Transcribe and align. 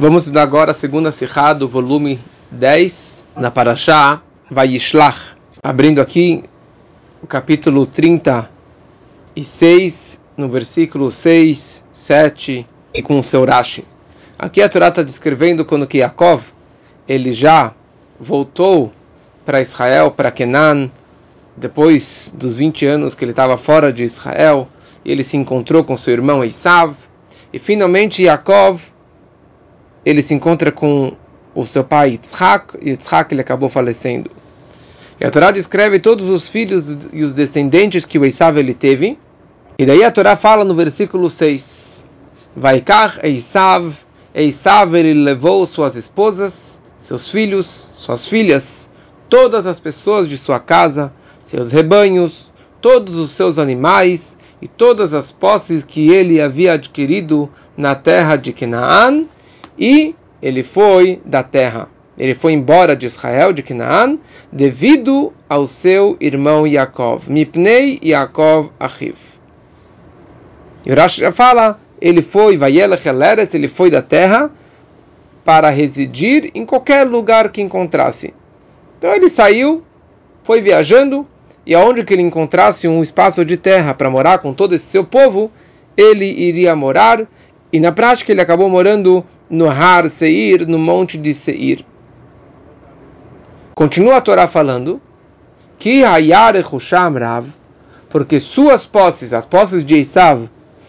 Vamos 0.00 0.22
estudar 0.22 0.44
agora 0.44 0.70
a 0.70 0.74
segunda 0.74 1.10
Sihá 1.10 1.52
do 1.52 1.66
volume 1.66 2.20
10, 2.52 3.24
na 3.34 3.50
Parashá 3.50 4.22
Vayishlach. 4.48 5.18
Abrindo 5.60 6.00
aqui 6.00 6.44
o 7.20 7.26
capítulo 7.26 7.84
36, 7.84 10.22
no 10.36 10.48
versículo 10.48 11.10
6, 11.10 11.84
7 11.92 12.64
e 12.94 13.02
com 13.02 13.18
o 13.18 13.24
seu 13.24 13.44
Rashi. 13.44 13.84
Aqui 14.38 14.62
a 14.62 14.68
Torá 14.68 14.86
está 14.86 15.02
descrevendo 15.02 15.64
quando 15.64 15.84
que 15.84 15.98
Yaakov, 15.98 16.44
ele 17.08 17.32
já 17.32 17.74
voltou 18.20 18.92
para 19.44 19.60
Israel, 19.60 20.12
para 20.12 20.30
Kenan, 20.30 20.90
depois 21.56 22.32
dos 22.36 22.56
20 22.56 22.86
anos 22.86 23.16
que 23.16 23.24
ele 23.24 23.32
estava 23.32 23.58
fora 23.58 23.92
de 23.92 24.04
Israel, 24.04 24.68
ele 25.04 25.24
se 25.24 25.36
encontrou 25.36 25.82
com 25.82 25.98
seu 25.98 26.12
irmão 26.12 26.44
Esav, 26.44 26.94
e 27.52 27.58
finalmente 27.58 28.22
Yaakov 28.22 28.80
ele 30.04 30.22
se 30.22 30.34
encontra 30.34 30.70
com 30.72 31.12
o 31.54 31.66
seu 31.66 31.82
pai 31.82 32.10
Yitzhak, 32.10 32.78
e 32.80 32.90
Yitzhak 32.90 33.34
ele 33.34 33.40
acabou 33.40 33.68
falecendo. 33.68 34.30
E 35.20 35.24
a 35.24 35.30
Torá 35.30 35.50
descreve 35.50 35.98
todos 35.98 36.28
os 36.28 36.48
filhos 36.48 36.96
e 37.12 37.24
os 37.24 37.34
descendentes 37.34 38.04
que 38.04 38.18
o 38.18 38.24
Esav 38.24 38.56
ele 38.56 38.74
teve. 38.74 39.18
E 39.76 39.84
daí 39.84 40.04
a 40.04 40.10
Torá 40.10 40.36
fala 40.36 40.64
no 40.64 40.74
versículo 40.74 41.28
6: 41.28 42.04
Vaikar 42.54 43.18
Esav, 43.24 43.92
Esav 44.32 44.94
ele 44.94 45.14
levou 45.14 45.66
suas 45.66 45.96
esposas, 45.96 46.80
seus 46.96 47.30
filhos, 47.30 47.88
suas 47.94 48.28
filhas, 48.28 48.88
todas 49.28 49.66
as 49.66 49.80
pessoas 49.80 50.28
de 50.28 50.38
sua 50.38 50.60
casa, 50.60 51.12
seus 51.42 51.72
rebanhos, 51.72 52.52
todos 52.80 53.16
os 53.16 53.32
seus 53.32 53.58
animais 53.58 54.36
e 54.62 54.68
todas 54.68 55.14
as 55.14 55.32
posses 55.32 55.82
que 55.82 56.10
ele 56.10 56.40
havia 56.40 56.74
adquirido 56.74 57.50
na 57.76 57.94
terra 57.94 58.36
de 58.36 58.52
Canaã 58.52 59.24
e 59.78 60.14
ele 60.42 60.62
foi 60.62 61.20
da 61.24 61.42
terra. 61.42 61.88
Ele 62.18 62.34
foi 62.34 62.52
embora 62.52 62.96
de 62.96 63.06
Israel, 63.06 63.52
de 63.52 63.62
Canaã, 63.62 64.18
devido 64.50 65.32
ao 65.48 65.66
seu 65.66 66.16
irmão 66.20 66.66
Yaakov. 66.66 67.30
Mipnei 67.30 68.00
Yaakov 68.02 68.70
Achiv. 68.78 69.16
E 70.84 70.90
o 70.90 70.96
Rashi 70.96 71.20
já 71.20 71.30
fala, 71.30 71.78
ele 72.00 72.22
foi, 72.22 72.56
Vayelech 72.56 73.06
Eleretz, 73.08 73.54
ele 73.54 73.68
foi 73.68 73.90
da 73.90 74.02
terra 74.02 74.50
para 75.44 75.70
residir 75.70 76.50
em 76.54 76.66
qualquer 76.66 77.06
lugar 77.06 77.50
que 77.50 77.62
encontrasse. 77.62 78.34
Então 78.98 79.14
ele 79.14 79.28
saiu, 79.28 79.82
foi 80.42 80.60
viajando, 80.60 81.26
e 81.64 81.74
aonde 81.74 82.02
que 82.02 82.14
ele 82.14 82.22
encontrasse 82.22 82.88
um 82.88 83.02
espaço 83.02 83.44
de 83.44 83.56
terra 83.56 83.94
para 83.94 84.10
morar 84.10 84.38
com 84.38 84.52
todo 84.52 84.74
esse 84.74 84.86
seu 84.86 85.04
povo, 85.04 85.50
ele 85.96 86.24
iria 86.24 86.74
morar, 86.74 87.26
e 87.72 87.78
na 87.78 87.92
prática 87.92 88.32
ele 88.32 88.40
acabou 88.40 88.68
morando 88.68 89.24
no 89.50 89.68
Har 89.68 90.08
Seir, 90.10 90.66
no 90.66 90.78
monte 90.78 91.16
de 91.16 91.32
Seir. 91.32 91.84
Continua 93.74 94.16
a 94.16 94.20
Torá 94.20 94.48
falando 94.48 95.00
que 95.78 96.04
Hayar 96.04 96.56
Husham 96.56 97.14
Rav, 97.14 97.46
porque 98.10 98.40
suas 98.40 98.84
posses, 98.84 99.32
as 99.32 99.46
posses 99.46 99.84
de 99.84 99.96
Esav, 99.96 100.48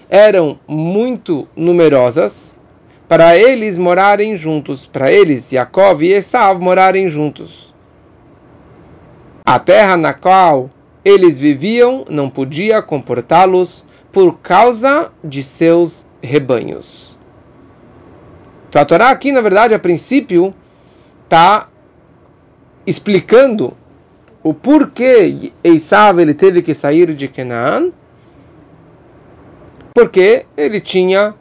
eram 0.09 0.59
muito 0.67 1.47
numerosas, 1.55 2.59
para 3.07 3.37
eles 3.37 3.77
morarem 3.77 4.35
juntos, 4.35 4.85
para 4.85 5.11
eles, 5.11 5.51
Yaakov 5.51 6.03
e 6.03 6.13
Esav, 6.13 6.59
morarem 6.59 7.07
juntos. 7.07 7.73
A 9.45 9.57
terra 9.59 9.97
na 9.97 10.13
qual 10.13 10.69
eles 11.03 11.39
viviam 11.39 12.05
não 12.09 12.29
podia 12.29 12.81
comportá-los 12.81 13.85
por 14.11 14.39
causa 14.39 15.11
de 15.23 15.41
seus 15.41 16.05
rebanhos. 16.21 17.08
Então 18.69 18.81
a 18.81 18.85
Torá 18.85 19.09
aqui, 19.09 19.31
na 19.31 19.41
verdade, 19.41 19.73
a 19.73 19.79
princípio, 19.79 20.53
está 21.23 21.67
explicando 22.85 23.75
o 24.43 24.53
porquê 24.53 25.51
Esav 25.63 26.19
ele 26.19 26.33
teve 26.33 26.61
que 26.61 26.73
sair 26.73 27.13
de 27.13 27.27
Canaã, 27.27 27.91
porque 29.93 30.45
ele 30.55 30.79
tinha 30.79 31.33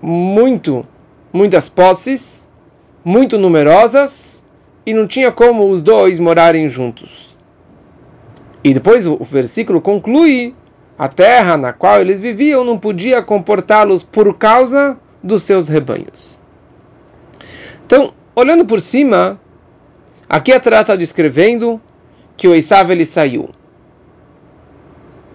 muito, 0.00 0.84
muitas 1.32 1.68
posses, 1.68 2.48
muito 3.04 3.38
numerosas, 3.38 4.44
e 4.84 4.94
não 4.94 5.06
tinha 5.06 5.30
como 5.30 5.68
os 5.68 5.82
dois 5.82 6.18
morarem 6.18 6.68
juntos. 6.68 7.36
E 8.64 8.72
depois 8.72 9.06
o 9.06 9.18
versículo 9.22 9.80
conclui: 9.82 10.54
a 10.98 11.08
terra 11.08 11.56
na 11.56 11.72
qual 11.72 12.00
eles 12.00 12.18
viviam 12.18 12.64
não 12.64 12.78
podia 12.78 13.22
comportá-los 13.22 14.02
por 14.02 14.36
causa 14.36 14.98
dos 15.22 15.42
seus 15.42 15.68
rebanhos. 15.68 16.39
Então, 17.90 18.12
olhando 18.36 18.64
por 18.64 18.80
cima, 18.80 19.36
aqui 20.28 20.52
a 20.52 20.60
Torá 20.60 20.82
está 20.82 20.94
descrevendo 20.94 21.80
que 22.36 22.46
o 22.46 22.54
Esav 22.54 22.88
ele 22.88 23.04
saiu. 23.04 23.50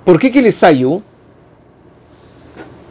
Por 0.05 0.17
que, 0.17 0.29
que 0.29 0.37
ele 0.37 0.51
saiu? 0.51 1.03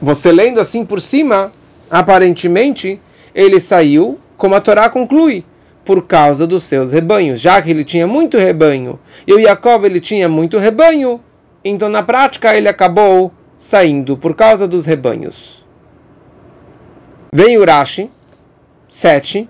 Você 0.02 0.30
lendo 0.30 0.60
assim 0.60 0.84
por 0.84 1.00
cima, 1.00 1.50
aparentemente, 1.90 3.00
ele 3.34 3.58
saiu, 3.58 4.18
como 4.36 4.54
a 4.54 4.60
Torá 4.60 4.90
conclui, 4.90 5.46
por 5.82 6.06
causa 6.06 6.46
dos 6.46 6.64
seus 6.64 6.92
rebanhos. 6.92 7.40
Já 7.40 7.62
que 7.62 7.70
ele 7.70 7.84
tinha 7.84 8.06
muito 8.06 8.36
rebanho 8.36 9.00
e 9.26 9.32
o 9.32 9.40
Jacob 9.40 9.86
ele 9.86 9.98
tinha 9.98 10.28
muito 10.28 10.58
rebanho, 10.58 11.18
então 11.64 11.88
na 11.88 12.02
prática 12.02 12.54
ele 12.54 12.68
acabou 12.68 13.32
saindo 13.56 14.14
por 14.14 14.34
causa 14.36 14.68
dos 14.68 14.84
rebanhos. 14.84 15.64
Vem 17.32 17.56
Urashi 17.56 18.10
7, 18.94 19.48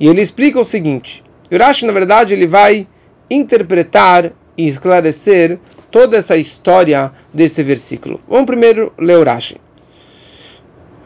e 0.00 0.08
ele 0.08 0.22
explica 0.22 0.58
o 0.58 0.64
seguinte: 0.64 1.22
Urashi, 1.52 1.84
na 1.84 1.92
verdade, 1.92 2.32
ele 2.32 2.46
vai 2.46 2.88
interpretar 3.28 4.32
e 4.56 4.66
esclarecer 4.66 5.58
toda 5.90 6.16
essa 6.16 6.36
história 6.36 7.12
desse 7.32 7.62
versículo. 7.62 8.20
Vamos 8.26 8.46
primeiro 8.46 8.92
ler 8.98 9.18
Urashi. 9.18 9.60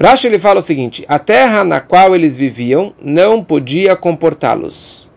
Rashi 0.00 0.28
ele 0.28 0.38
fala 0.38 0.60
o 0.60 0.62
seguinte: 0.62 1.04
a 1.08 1.18
terra 1.18 1.64
na 1.64 1.80
qual 1.80 2.14
eles 2.14 2.36
viviam 2.36 2.94
não 3.02 3.42
podia 3.42 3.96
comportá-los, 3.96 5.10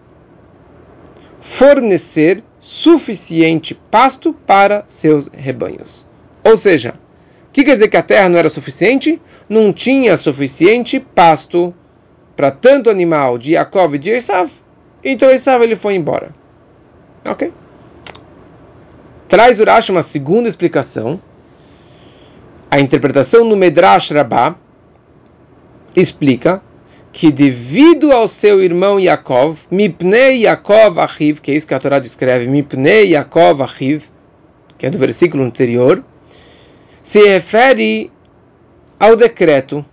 fornecer 1.39 2.43
suficiente 2.59 3.75
pasto 3.89 4.33
para 4.33 4.83
seus 4.87 5.27
rebanhos. 5.27 6.05
Ou 6.43 6.57
seja, 6.57 6.95
o 7.47 7.51
que 7.51 7.63
quer 7.63 7.73
dizer 7.73 7.87
que 7.87 7.97
a 7.97 8.03
terra 8.03 8.29
não 8.29 8.37
era 8.37 8.49
suficiente? 8.49 9.21
Não 9.47 9.71
tinha 9.71 10.17
suficiente 10.17 10.99
pasto 10.99 11.73
para 12.37 12.51
tanto 12.51 12.91
animal 12.91 13.39
de 13.39 13.53
Jacob 13.53 13.95
e 13.95 13.97
de 13.97 14.11
Esav, 14.11 14.51
então 15.03 15.31
Esav 15.31 15.63
ele 15.63 15.75
foi 15.75 15.95
embora. 15.95 16.29
Ok? 17.27 17.51
Traz 19.27 19.59
Urash 19.59 19.89
uma 19.89 20.03
segunda 20.03 20.47
explicação. 20.47 21.19
A 22.69 22.79
interpretação 22.79 23.43
no 23.43 23.57
Medrash 23.57 24.11
Rabbah 24.11 24.55
explica 25.95 26.61
que 27.11 27.31
devido 27.31 28.11
ao 28.11 28.27
seu 28.27 28.61
irmão 28.61 28.99
Yaakov, 28.99 29.61
Mipnei 29.71 30.43
Yaakov 30.43 30.99
Achiv, 30.99 31.39
que 31.41 31.51
é 31.51 31.55
isso 31.55 31.65
que 31.65 31.73
a 31.73 31.79
Torá 31.79 31.97
descreve, 31.97 32.45
Mipnei 32.45 33.13
Yaakov 33.13 33.63
Achiv, 33.63 34.05
que 34.77 34.85
é 34.85 34.89
do 34.91 34.99
versículo 34.99 35.43
anterior, 35.43 36.03
se 37.01 37.25
refere 37.27 38.11
ao 38.99 39.15
decreto. 39.15 39.83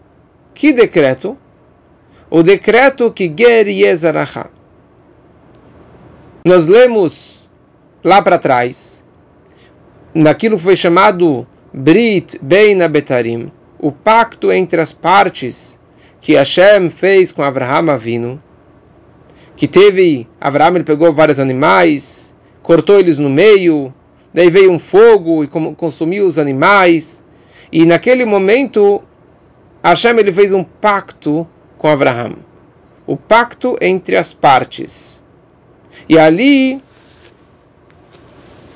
Que 0.53 0.73
decreto? 0.73 1.39
O 2.37 2.43
decreto 2.43 3.13
que 3.13 3.33
Ger 3.33 3.69
Yezaraha. 3.69 4.51
Nós 6.45 6.67
lemos 6.67 7.49
lá 8.03 8.21
para 8.21 8.41
trás, 8.41 9.05
naquilo 10.13 10.57
que 10.57 10.65
foi 10.65 10.75
chamado 10.75 11.47
Brit 11.73 12.37
Bein 12.43 12.89
Betarim, 12.89 13.53
o 13.79 13.93
pacto 13.93 14.51
entre 14.51 14.81
as 14.81 14.93
partes 14.93 15.79
que 16.21 16.35
Hashem 16.35 16.91
fez 16.91 17.31
com 17.31 17.41
Abraham 17.41 17.93
Avinu, 17.93 18.43
que 19.55 19.69
teve, 19.69 20.27
Abraham 20.41 20.75
ele 20.75 20.85
pegou 20.85 21.13
vários 21.13 21.39
animais, 21.39 22.35
cortou 22.65 22.99
eles 22.99 23.17
no 23.17 23.31
meio, 23.31 23.95
daí 24.35 24.51
veio 24.51 24.73
um 24.73 24.79
fogo 24.81 25.45
e 25.45 25.47
consumiu 25.47 26.27
os 26.27 26.37
animais, 26.37 27.23
e 27.71 27.87
naquele 27.87 28.25
momento 28.25 29.05
Hashem 29.85 30.19
ele 30.19 30.33
fez 30.33 30.53
um 30.53 30.65
pacto 30.65 31.47
com 31.85 31.91
Abraham. 31.91 32.37
O 33.07 33.15
pacto 33.15 33.77
entre 33.79 34.17
as 34.17 34.33
partes. 34.33 35.23
E 36.09 36.19
ali, 36.19 36.83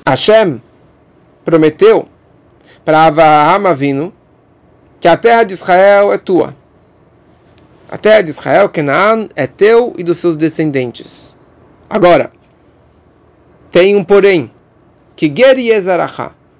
Hashem 0.07 0.61
prometeu 1.43 2.07
para 2.85 3.05
Abraham 3.05 3.67
Avinu 3.67 4.13
que 4.99 5.07
a 5.07 5.17
terra 5.17 5.43
de 5.43 5.55
Israel 5.55 6.13
é 6.13 6.19
tua. 6.19 6.55
A 7.89 7.97
terra 7.97 8.21
de 8.21 8.29
Israel, 8.29 8.69
Canaã, 8.69 9.27
é 9.35 9.47
teu 9.47 9.95
e 9.97 10.03
dos 10.03 10.19
seus 10.19 10.37
descendentes. 10.37 11.35
Agora, 11.89 12.31
tem 13.71 13.95
um 13.95 14.03
porém, 14.03 14.51
que 15.15 15.33
Geri 15.35 15.71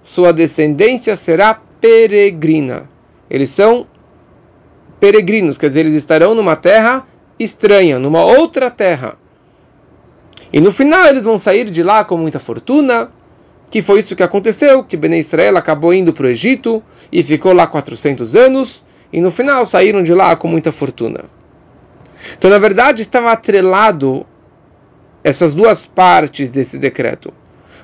sua 0.03 0.33
descendência 0.33 1.15
será 1.15 1.61
peregrina. 1.79 2.89
Eles 3.29 3.51
são 3.51 3.85
peregrinos, 4.99 5.57
quer 5.57 5.67
dizer, 5.67 5.81
eles 5.81 5.93
estarão 5.93 6.35
numa 6.35 6.55
terra 6.55 7.05
estranha, 7.39 7.97
numa 7.97 8.23
outra 8.23 8.69
terra. 8.69 9.15
E 10.51 10.59
no 10.59 10.71
final 10.71 11.07
eles 11.07 11.23
vão 11.23 11.37
sair 11.37 11.69
de 11.69 11.83
lá 11.83 12.03
com 12.03 12.17
muita 12.17 12.39
fortuna, 12.39 13.09
que 13.69 13.81
foi 13.81 13.99
isso 13.99 14.15
que 14.15 14.23
aconteceu, 14.23 14.83
que 14.83 14.97
Ben 14.97 15.17
Israel 15.19 15.57
acabou 15.57 15.93
indo 15.93 16.11
para 16.11 16.25
o 16.25 16.29
Egito 16.29 16.83
e 17.11 17.23
ficou 17.23 17.53
lá 17.53 17.67
400 17.67 18.35
anos, 18.35 18.83
e 19.13 19.21
no 19.21 19.31
final 19.31 19.65
saíram 19.65 20.03
de 20.03 20.13
lá 20.13 20.35
com 20.35 20.47
muita 20.47 20.71
fortuna. 20.71 21.25
Então, 22.37 22.49
na 22.49 22.57
verdade, 22.57 23.01
estava 23.01 23.31
atrelado 23.31 24.25
essas 25.23 25.53
duas 25.53 25.85
partes 25.85 26.51
desse 26.51 26.77
decreto. 26.77 27.33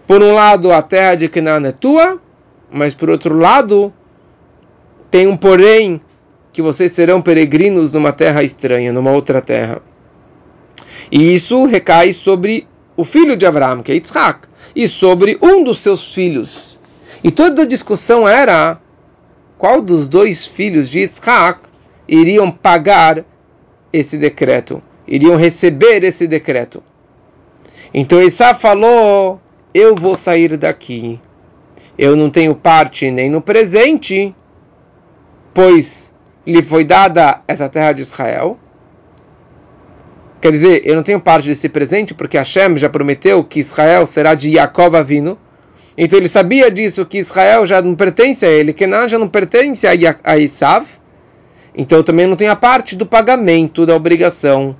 Por 0.07 0.21
um 0.21 0.33
lado, 0.33 0.71
a 0.71 0.81
terra 0.81 1.15
de 1.15 1.27
Canaã 1.29 1.68
é 1.68 1.71
tua, 1.71 2.19
mas 2.71 2.94
por 2.94 3.09
outro 3.09 3.38
lado, 3.38 3.94
tem 5.09 5.27
um 5.27 5.38
porém 5.38 6.01
que 6.56 6.62
vocês 6.62 6.94
serão 6.94 7.22
peregrinos 7.22 7.92
numa 7.92 8.13
terra 8.13 8.42
estranha, 8.42 8.94
numa 8.94 9.12
outra 9.12 9.42
terra. 9.42 9.81
E 11.12 11.36
isso 11.36 11.66
recai 11.66 12.13
sobre 12.13 12.66
o 12.96 13.04
filho 13.04 13.36
de 13.36 13.46
Abraão, 13.46 13.84
que 13.84 13.92
é 13.92 13.96
Yitzhak, 13.96 14.48
e 14.74 14.88
sobre 14.88 15.38
um 15.42 15.66
dos 15.66 15.81
seus 15.81 16.13
filhos. 16.13 16.80
E 17.22 17.30
toda 17.30 17.63
a 17.63 17.68
discussão 17.68 18.25
era 18.25 18.80
qual 19.57 19.81
dos 19.81 20.07
dois 20.07 20.48
filhos 20.48 20.90
de 20.90 21.00
Yitzhak 21.00 21.60
iriam 22.07 22.50
pagar 22.50 23.25
esse 23.92 24.18
decreto, 24.18 24.81
iriam 25.06 25.36
receber 25.36 26.06
esse 26.06 26.25
decreto. 26.25 26.81
Então 27.94 28.22
Isá 28.22 28.54
falou: 28.54 29.42
Eu 29.74 29.94
vou 29.94 30.16
sair 30.16 30.56
daqui. 30.56 31.19
Eu 31.98 32.16
não 32.16 32.30
tenho 32.30 32.56
parte 32.56 33.12
nem 33.12 33.30
no 33.30 33.42
presente, 33.42 34.34
pois 35.54 36.14
lhe 36.45 36.62
foi 36.62 36.83
dada 36.83 37.42
essa 37.47 37.68
terra 37.68 37.94
de 37.94 38.01
Israel. 38.01 38.57
Quer 40.42 40.51
dizer, 40.51 40.81
eu 40.86 40.95
não 40.95 41.03
tenho 41.03 41.19
parte 41.19 41.47
desse 41.47 41.68
presente 41.68 42.13
porque 42.13 42.38
Hashem 42.38 42.77
já 42.77 42.88
prometeu 42.88 43.44
que 43.44 43.59
Israel 43.59 44.06
será 44.06 44.36
de 44.36 44.51
Jacob 44.53 44.95
Avino. 44.95 45.38
Então 45.97 46.19
ele 46.19 46.27
sabia 46.27 46.69
disso, 46.69 47.06
que 47.06 47.18
Israel 47.18 47.65
já 47.65 47.81
não 47.81 47.95
pertence 47.95 48.45
a 48.45 48.50
ele, 48.50 48.74
que 48.74 48.86
Kenan 48.86 49.07
já 49.07 49.18
não 49.18 49.30
pertence 49.30 49.88
a 49.88 50.38
Isav. 50.38 50.86
Então 51.75 52.00
eu 52.00 52.03
também 52.03 52.27
não 52.27 52.36
tenho 52.36 52.51
a 52.51 52.56
parte 52.56 52.95
do 52.95 53.06
pagamento 53.06 53.86
da 53.86 53.95
obrigação 53.95 54.75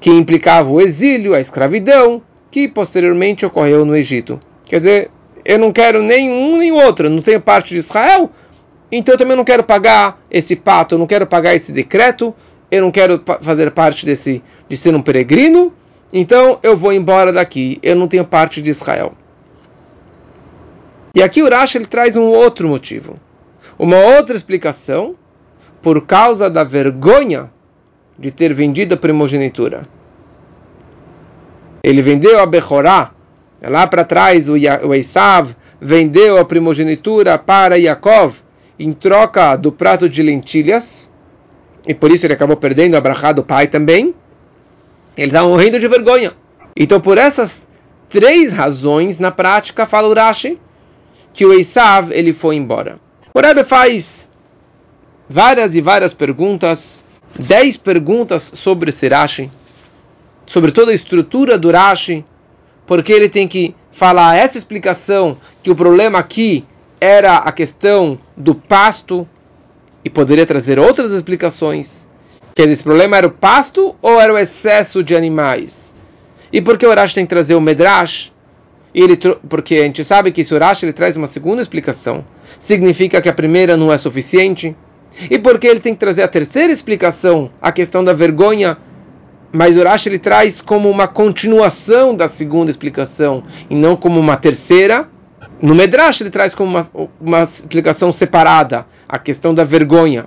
que 0.00 0.10
implicava 0.10 0.70
o 0.70 0.80
exílio, 0.80 1.34
a 1.34 1.40
escravidão, 1.40 2.22
que 2.50 2.68
posteriormente 2.68 3.44
ocorreu 3.44 3.84
no 3.84 3.94
Egito. 3.94 4.40
Quer 4.64 4.78
dizer, 4.78 5.10
eu 5.44 5.58
não 5.58 5.72
quero 5.72 6.02
nem 6.02 6.30
um 6.30 6.56
nem 6.56 6.72
outro, 6.72 7.08
não 7.10 7.22
tenho 7.22 7.40
parte 7.40 7.70
de 7.70 7.76
Israel, 7.78 8.30
então 8.90 9.14
eu 9.14 9.18
também 9.18 9.36
não 9.36 9.44
quero 9.44 9.62
pagar 9.62 10.20
esse 10.30 10.56
pato, 10.56 10.94
eu 10.94 10.98
não 10.98 11.06
quero 11.06 11.26
pagar 11.26 11.54
esse 11.54 11.72
decreto, 11.72 12.34
eu 12.70 12.82
não 12.82 12.90
quero 12.90 13.22
fazer 13.40 13.70
parte 13.70 14.06
desse 14.06 14.42
de 14.68 14.76
ser 14.76 14.94
um 14.94 15.02
peregrino, 15.02 15.72
então 16.12 16.58
eu 16.62 16.76
vou 16.76 16.92
embora 16.92 17.32
daqui, 17.32 17.78
eu 17.82 17.94
não 17.94 18.08
tenho 18.08 18.24
parte 18.24 18.62
de 18.62 18.70
Israel. 18.70 19.12
E 21.14 21.22
aqui 21.22 21.42
o 21.42 21.48
Rashi 21.48 21.78
ele 21.78 21.86
traz 21.86 22.16
um 22.16 22.24
outro 22.24 22.68
motivo, 22.68 23.16
uma 23.78 23.96
outra 23.96 24.36
explicação 24.36 25.14
por 25.82 26.06
causa 26.06 26.48
da 26.48 26.64
vergonha 26.64 27.50
de 28.18 28.30
ter 28.30 28.52
vendido 28.52 28.94
a 28.94 28.98
primogenitura. 28.98 29.82
Ele 31.82 32.02
vendeu 32.02 32.40
a 32.40 32.46
Bechorá, 32.46 33.12
lá 33.62 33.86
para 33.86 34.04
trás 34.04 34.48
o, 34.48 34.54
o 34.54 34.94
Esav 34.94 35.54
vendeu 35.80 36.38
a 36.38 36.44
primogenitura 36.44 37.38
para 37.38 37.78
Yaakov 37.78 38.47
em 38.78 38.92
troca 38.92 39.56
do 39.56 39.72
prato 39.72 40.08
de 40.08 40.22
lentilhas, 40.22 41.10
e 41.86 41.94
por 41.94 42.10
isso 42.10 42.26
ele 42.26 42.34
acabou 42.34 42.56
perdendo 42.56 42.96
a 42.96 43.00
brachá 43.00 43.32
do 43.32 43.42
pai 43.42 43.66
também. 43.66 44.14
Ele 45.16 45.28
estava 45.28 45.48
morrendo 45.48 45.80
de 45.80 45.88
vergonha. 45.88 46.32
Então, 46.76 47.00
por 47.00 47.18
essas 47.18 47.66
três 48.08 48.52
razões, 48.52 49.18
na 49.18 49.30
prática, 49.30 49.86
fala 49.86 50.08
Urashi, 50.08 50.58
que 51.32 51.44
o 51.44 51.52
Esav 51.52 52.12
ele 52.12 52.32
foi 52.32 52.56
embora. 52.56 53.00
O 53.34 53.40
Rebbe 53.40 53.64
faz 53.64 54.30
várias 55.28 55.74
e 55.74 55.80
várias 55.80 56.12
perguntas 56.12 57.04
dez 57.38 57.76
perguntas 57.76 58.42
sobre 58.54 58.90
esse 58.90 59.08
Rashi, 59.08 59.50
sobre 60.46 60.72
toda 60.72 60.92
a 60.92 60.94
estrutura 60.94 61.58
do 61.58 61.70
Rashi, 61.70 62.24
porque 62.86 63.12
ele 63.12 63.28
tem 63.28 63.46
que 63.46 63.74
falar 63.92 64.36
essa 64.36 64.56
explicação 64.56 65.36
que 65.62 65.70
o 65.70 65.76
problema 65.76 66.18
aqui 66.18 66.64
era 67.00 67.38
a 67.38 67.52
questão 67.52 68.18
do 68.36 68.54
pasto 68.54 69.28
e 70.04 70.10
poderia 70.10 70.46
trazer 70.46 70.78
outras 70.78 71.12
explicações. 71.12 72.06
Que 72.54 72.62
esse 72.62 72.82
problema 72.82 73.16
era 73.16 73.26
o 73.26 73.30
pasto 73.30 73.94
ou 74.02 74.20
era 74.20 74.32
o 74.32 74.38
excesso 74.38 75.02
de 75.02 75.14
animais? 75.14 75.94
E 76.52 76.60
por 76.60 76.78
que 76.78 76.86
o 76.86 76.94
Rashi 76.94 77.14
tem 77.14 77.24
que 77.24 77.30
trazer 77.30 77.54
o 77.54 77.60
Medrash? 77.60 78.32
Ele, 78.94 79.16
porque 79.48 79.76
a 79.76 79.82
gente 79.84 80.04
sabe 80.04 80.32
que 80.32 80.40
esse 80.40 80.54
Urash 80.54 80.82
ele 80.82 80.92
traz 80.92 81.16
uma 81.16 81.26
segunda 81.26 81.60
explicação. 81.60 82.24
Significa 82.58 83.20
que 83.20 83.28
a 83.28 83.34
primeira 83.34 83.76
não 83.76 83.92
é 83.92 83.98
suficiente? 83.98 84.74
E 85.30 85.38
porque 85.38 85.66
ele 85.66 85.80
tem 85.80 85.94
que 85.94 86.00
trazer 86.00 86.22
a 86.22 86.28
terceira 86.28 86.72
explicação, 86.72 87.50
a 87.60 87.70
questão 87.70 88.02
da 88.02 88.12
vergonha, 88.12 88.78
mas 89.52 89.76
Urash 89.76 90.06
ele 90.06 90.18
traz 90.18 90.60
como 90.60 90.90
uma 90.90 91.06
continuação 91.06 92.14
da 92.14 92.28
segunda 92.28 92.70
explicação 92.70 93.42
e 93.68 93.74
não 93.74 93.94
como 93.94 94.18
uma 94.18 94.36
terceira. 94.36 95.08
No 95.60 95.74
Medrash 95.74 96.20
ele 96.20 96.30
traz 96.30 96.54
como 96.54 96.70
uma, 96.70 97.10
uma 97.20 97.42
explicação 97.42 98.12
separada, 98.12 98.86
a 99.08 99.18
questão 99.18 99.52
da 99.52 99.64
vergonha. 99.64 100.26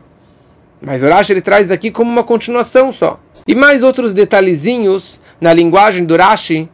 Mas 0.82 1.04
Urash 1.04 1.30
ele 1.30 1.42
traz 1.42 1.72
aqui 1.72 1.92
como 1.92 2.12
uma 2.12 2.24
continuação 2.24 2.92
só. 2.92 3.20
E 3.48 3.56
mais 3.56 3.82
outros 3.84 4.14
detalhezinhos 4.14 5.20
na 5.40 5.54
linguagem 5.54 6.06
do 6.06 6.18
Rashi, 6.18 6.70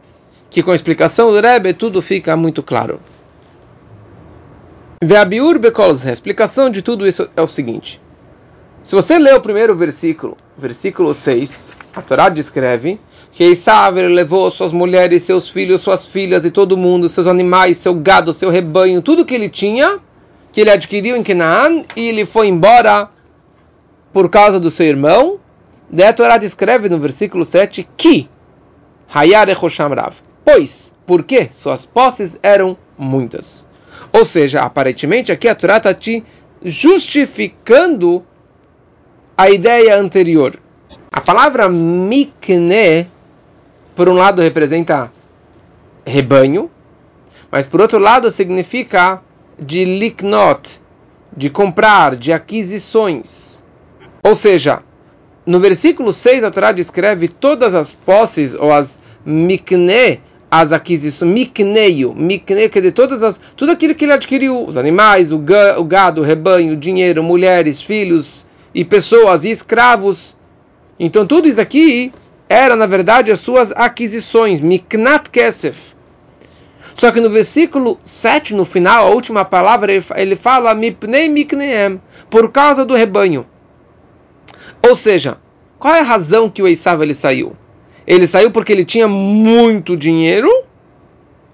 que 0.50 0.62
com 0.62 0.70
a 0.70 0.74
explicação 0.74 1.30
do 1.30 1.40
Rebbe 1.40 1.72
tudo 1.72 2.02
fica 2.02 2.36
muito 2.36 2.62
claro. 2.62 3.00
A 6.08 6.12
explicação 6.12 6.70
de 6.70 6.82
tudo 6.82 7.06
isso 7.06 7.28
é 7.36 7.42
o 7.42 7.46
seguinte. 7.46 8.00
Se 8.82 8.94
você 8.94 9.18
lê 9.18 9.32
o 9.32 9.40
primeiro 9.40 9.76
versículo, 9.76 10.36
versículo 10.56 11.14
6, 11.14 11.68
a 11.94 12.02
Torá 12.02 12.28
descreve 12.28 12.98
Esav 13.38 13.96
levou 13.96 14.50
suas 14.50 14.72
mulheres, 14.72 15.22
seus 15.22 15.48
filhos, 15.48 15.80
suas 15.80 16.06
filhas 16.06 16.44
e 16.44 16.50
todo 16.50 16.76
mundo, 16.76 17.08
seus 17.08 17.26
animais, 17.26 17.76
seu 17.76 17.94
gado, 17.94 18.32
seu 18.32 18.50
rebanho, 18.50 19.02
tudo 19.02 19.24
que 19.24 19.34
ele 19.34 19.48
tinha, 19.48 19.98
que 20.52 20.60
ele 20.60 20.70
adquiriu 20.70 21.16
em 21.16 21.22
Canaã, 21.22 21.82
e 21.94 22.08
ele 22.08 22.24
foi 22.24 22.48
embora 22.48 23.08
por 24.12 24.28
causa 24.28 24.58
do 24.58 24.70
seu 24.70 24.86
irmão. 24.86 25.38
Daí 25.90 26.08
a 26.08 26.12
Torá 26.12 26.36
descreve 26.36 26.88
no 26.88 26.98
versículo 26.98 27.44
7 27.44 27.88
que 27.96 28.28
Hayar 29.12 29.48
Rav. 29.48 30.16
Pois, 30.44 30.94
porque 31.06 31.48
suas 31.52 31.86
posses 31.86 32.38
eram 32.42 32.76
muitas. 32.96 33.68
Ou 34.12 34.24
seja, 34.24 34.62
aparentemente 34.62 35.30
aqui 35.30 35.48
a 35.48 35.54
Torá 35.54 35.76
está 35.76 35.94
te 35.94 36.24
justificando 36.62 38.24
a 39.36 39.48
ideia 39.50 39.96
anterior. 39.96 40.58
A 41.12 41.20
palavra 41.20 41.68
mikne, 41.68 43.06
por 43.98 44.08
um 44.08 44.12
lado, 44.12 44.40
representa 44.40 45.10
rebanho, 46.06 46.70
mas 47.50 47.66
por 47.66 47.80
outro 47.80 47.98
lado 47.98 48.30
significa 48.30 49.20
de 49.58 49.84
liknot, 49.84 50.80
de 51.36 51.50
comprar, 51.50 52.14
de 52.14 52.32
aquisições. 52.32 53.64
Ou 54.22 54.36
seja, 54.36 54.84
no 55.44 55.58
versículo 55.58 56.12
6 56.12 56.44
a 56.44 56.50
Torá 56.52 56.70
descreve 56.70 57.26
todas 57.26 57.74
as 57.74 57.92
posses 57.92 58.54
ou 58.54 58.72
as 58.72 59.00
mikne, 59.26 60.20
as 60.48 60.70
aquisições, 60.70 61.32
mikneio, 61.32 62.14
mikneio, 62.14 62.70
quer 62.70 62.78
dizer, 62.78 62.92
todas 62.92 63.24
as, 63.24 63.40
tudo 63.56 63.72
aquilo 63.72 63.96
que 63.96 64.04
ele 64.04 64.12
adquiriu, 64.12 64.64
os 64.64 64.76
animais, 64.76 65.32
o 65.32 65.38
gado, 65.38 66.20
o 66.20 66.24
rebanho, 66.24 66.74
o 66.74 66.76
dinheiro, 66.76 67.20
mulheres, 67.20 67.82
filhos, 67.82 68.46
e 68.72 68.84
pessoas 68.84 69.44
e 69.44 69.50
escravos. 69.50 70.36
Então 71.00 71.26
tudo 71.26 71.48
isso 71.48 71.60
aqui 71.60 72.12
era 72.48 72.74
na 72.74 72.86
verdade 72.86 73.30
as 73.30 73.40
suas 73.40 73.72
aquisições, 73.72 74.60
miknat 74.60 75.30
kesef. 75.30 75.94
Só 76.94 77.12
que 77.12 77.20
no 77.20 77.30
versículo 77.30 77.96
7, 78.02 78.54
no 78.54 78.64
final, 78.64 79.06
a 79.06 79.10
última 79.10 79.44
palavra, 79.44 79.92
ele 80.16 80.34
fala 80.34 80.74
mipnei 80.74 81.28
mikneem, 81.28 82.00
por 82.28 82.50
causa 82.50 82.84
do 82.84 82.94
rebanho. 82.94 83.46
Ou 84.82 84.96
seja, 84.96 85.38
qual 85.78 85.94
é 85.94 86.00
a 86.00 86.04
razão 86.04 86.50
que 86.50 86.60
o 86.60 86.66
Esav 86.66 87.00
ele 87.02 87.14
saiu? 87.14 87.54
Ele 88.04 88.26
saiu 88.26 88.50
porque 88.50 88.72
ele 88.72 88.84
tinha 88.84 89.06
muito 89.06 89.96
dinheiro? 89.96 90.50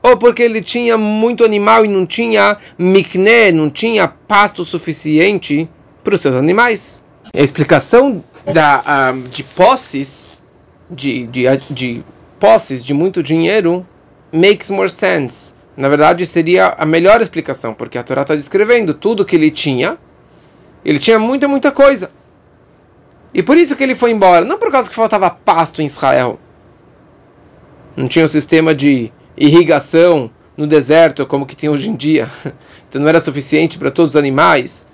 Ou 0.02 0.16
porque 0.16 0.42
ele 0.42 0.62
tinha 0.62 0.96
muito 0.96 1.44
animal 1.44 1.84
e 1.84 1.88
não 1.88 2.06
tinha 2.06 2.56
mikne, 2.78 3.52
não 3.52 3.68
tinha 3.68 4.06
pasto 4.06 4.64
suficiente 4.64 5.68
para 6.02 6.14
os 6.14 6.20
seus 6.20 6.36
animais? 6.36 7.04
A 7.34 7.42
explicação 7.42 8.22
da, 8.50 9.12
uh, 9.12 9.28
de 9.28 9.42
posses, 9.42 10.38
de, 10.90 11.26
de, 11.26 11.44
de 11.70 12.04
posses 12.38 12.84
de 12.84 12.92
muito 12.92 13.22
dinheiro, 13.22 13.86
makes 14.32 14.70
more 14.70 14.90
sense. 14.90 15.54
Na 15.76 15.88
verdade, 15.88 16.26
seria 16.26 16.74
a 16.78 16.84
melhor 16.84 17.20
explicação, 17.20 17.74
porque 17.74 17.98
a 17.98 18.02
Torá 18.02 18.22
está 18.22 18.34
descrevendo 18.34 18.94
tudo 18.94 19.24
que 19.24 19.34
ele 19.34 19.50
tinha. 19.50 19.98
Ele 20.84 20.98
tinha 20.98 21.18
muita, 21.18 21.48
muita 21.48 21.72
coisa. 21.72 22.10
E 23.32 23.42
por 23.42 23.56
isso 23.56 23.74
que 23.74 23.82
ele 23.82 23.94
foi 23.94 24.12
embora. 24.12 24.44
Não 24.44 24.58
por 24.58 24.70
causa 24.70 24.88
que 24.88 24.94
faltava 24.94 25.30
pasto 25.30 25.82
em 25.82 25.86
Israel. 25.86 26.38
Não 27.96 28.06
tinha 28.06 28.24
um 28.24 28.28
sistema 28.28 28.74
de 28.74 29.10
irrigação 29.36 30.30
no 30.56 30.66
deserto 30.66 31.26
como 31.26 31.46
que 31.46 31.56
tem 31.56 31.68
hoje 31.68 31.88
em 31.88 31.94
dia. 31.94 32.30
Então 32.86 33.02
não 33.02 33.08
era 33.08 33.18
suficiente 33.18 33.76
para 33.76 33.90
todos 33.90 34.10
os 34.10 34.16
animais. 34.16 34.86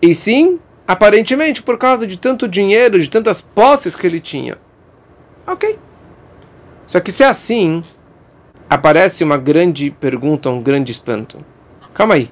E 0.00 0.14
sim, 0.14 0.60
aparentemente, 0.86 1.60
por 1.60 1.76
causa 1.76 2.06
de 2.06 2.16
tanto 2.16 2.46
dinheiro, 2.46 3.00
de 3.00 3.10
tantas 3.10 3.40
posses 3.40 3.96
que 3.96 4.06
ele 4.06 4.20
tinha. 4.20 4.56
Ok. 5.46 5.78
Só 6.86 7.00
que 7.00 7.12
se 7.12 7.22
é 7.22 7.26
assim, 7.26 7.82
aparece 8.68 9.22
uma 9.22 9.36
grande 9.36 9.90
pergunta, 9.90 10.50
um 10.50 10.62
grande 10.62 10.92
espanto. 10.92 11.44
Calma 11.94 12.14
aí. 12.14 12.30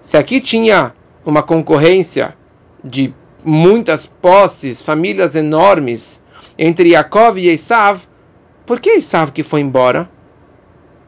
Se 0.00 0.16
aqui 0.16 0.40
tinha 0.40 0.94
uma 1.24 1.42
concorrência 1.42 2.34
de 2.82 3.12
muitas 3.44 4.06
posses, 4.06 4.82
famílias 4.82 5.34
enormes 5.34 6.22
entre 6.58 6.90
Yaakov 6.90 7.38
e 7.38 7.48
Esav, 7.48 8.00
por 8.64 8.80
que 8.80 8.90
Esav 8.90 9.30
que 9.30 9.42
foi 9.42 9.60
embora? 9.60 10.08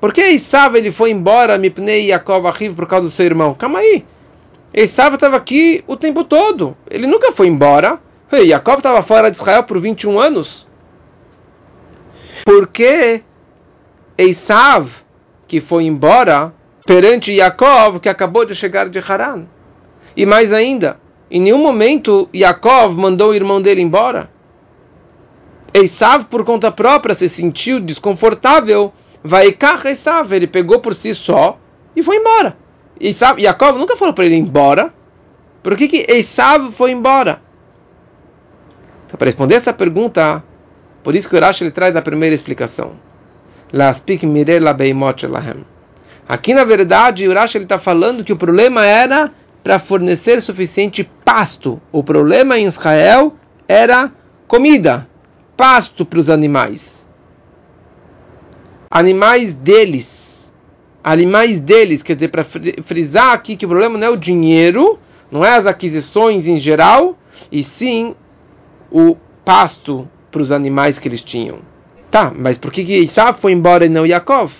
Por 0.01 0.13
que 0.13 0.21
Esav 0.21 0.77
ele 0.77 0.91
foi 0.91 1.11
embora, 1.11 1.59
Mipnei 1.59 2.07
Yaakov 2.07 2.47
Ahiv, 2.47 2.75
por 2.75 2.87
causa 2.87 3.07
do 3.07 3.11
seu 3.11 3.27
irmão? 3.27 3.55
Calma 3.55 3.81
aí. 3.81 4.05
Esav 4.73 5.15
estava 5.15 5.37
aqui 5.37 5.83
o 5.87 5.97
tempo 5.97 6.23
todo. 6.23 6.77
Ele 6.91 7.07
nunca 7.07 7.33
foi 7.33 7.49
embora. 7.49 7.99
Yaakov 8.31 8.77
estava 8.79 9.03
fora 9.03 9.31
de 9.31 9.39
Israel 9.39 9.65
por 9.65 9.81
21 9.81 10.21
anos. 10.21 10.68
Por 12.49 12.69
que 12.69 13.21
Esav, 14.17 14.89
que 15.47 15.61
foi 15.61 15.85
embora, 15.85 16.55
perante 16.87 17.31
Yaakov, 17.31 18.01
que 18.01 18.09
acabou 18.09 18.47
de 18.47 18.55
chegar 18.55 18.89
de 18.89 18.99
Haran? 19.01 19.45
E 20.17 20.25
mais 20.25 20.51
ainda, 20.51 20.99
em 21.31 21.43
nenhum 21.43 21.59
momento 21.59 22.27
Yaakov 22.35 22.97
mandou 22.97 23.33
o 23.33 23.35
irmão 23.35 23.61
dele 23.61 23.83
embora. 23.83 24.31
Esav, 25.75 26.25
por 26.25 26.43
conta 26.43 26.73
própria, 26.73 27.15
se 27.15 27.29
sentiu 27.29 27.81
desconfortável. 27.81 28.95
Vai 29.23 29.55
Esav, 29.85 30.33
ele 30.33 30.47
pegou 30.47 30.81
por 30.81 30.95
si 30.95 31.15
só 31.15 31.59
e 31.95 32.03
foi 32.03 32.17
embora. 32.17 32.57
Esav, 32.99 33.39
Yaakov 33.39 33.79
nunca 33.79 33.95
falou 33.95 34.15
para 34.15 34.25
ele 34.25 34.37
ir 34.37 34.39
embora. 34.39 34.95
Por 35.63 35.77
que, 35.77 35.87
que 35.87 36.07
Esav 36.09 36.73
foi 36.73 36.93
embora? 36.93 37.43
Então, 39.05 39.19
para 39.19 39.27
responder 39.27 39.57
essa 39.57 39.75
pergunta, 39.75 40.43
por 41.03 41.15
isso 41.15 41.29
que 41.29 41.37
o 41.37 41.41
Rashi 41.41 41.65
ele 41.65 41.71
traz 41.71 41.97
a 41.97 42.03
primeira 42.03 42.35
explicação. 42.35 42.93
Aqui, 46.29 46.53
na 46.53 46.65
verdade, 46.65 47.27
o 47.29 47.33
Rashi 47.33 47.59
está 47.59 47.79
falando 47.79 48.25
que 48.25 48.33
o 48.33 48.37
problema 48.37 48.85
era 48.85 49.31
para 49.63 49.79
fornecer 49.79 50.41
suficiente 50.43 51.09
pasto. 51.25 51.81
O 51.93 52.03
problema 52.03 52.59
em 52.59 52.67
Israel 52.67 53.35
era 53.67 54.13
comida, 54.47 55.09
pasto 55.57 56.05
para 56.05 56.19
os 56.19 56.31
animais. 56.31 57.09
Animais 58.91 59.55
deles. 59.55 60.55
Animais 61.05 61.61
deles, 61.61 62.03
quer 62.03 62.15
dizer, 62.15 62.29
para 62.29 62.45
frisar 62.45 63.33
aqui 63.33 63.57
que 63.57 63.65
o 63.65 63.69
problema 63.69 63.97
não 63.97 64.07
é 64.07 64.11
o 64.11 64.17
dinheiro, 64.17 64.99
não 65.31 65.45
é 65.45 65.57
as 65.57 65.67
aquisições 65.67 66.47
em 66.47 66.59
geral, 66.59 67.17
e 67.53 67.63
sim 67.63 68.15
o 68.91 69.17
pasto 69.45 70.09
para 70.31 70.43
os 70.43 70.53
animais 70.53 70.99
que 70.99 71.09
eles 71.09 71.23
tinham. 71.23 71.59
Tá, 72.11 72.33
mas 72.35 72.57
por 72.57 72.71
que, 72.71 72.85
que 72.85 73.07
foi 73.39 73.53
embora 73.53 73.85
e 73.85 73.89
não 73.89 74.07
Yaakov? 74.07 74.53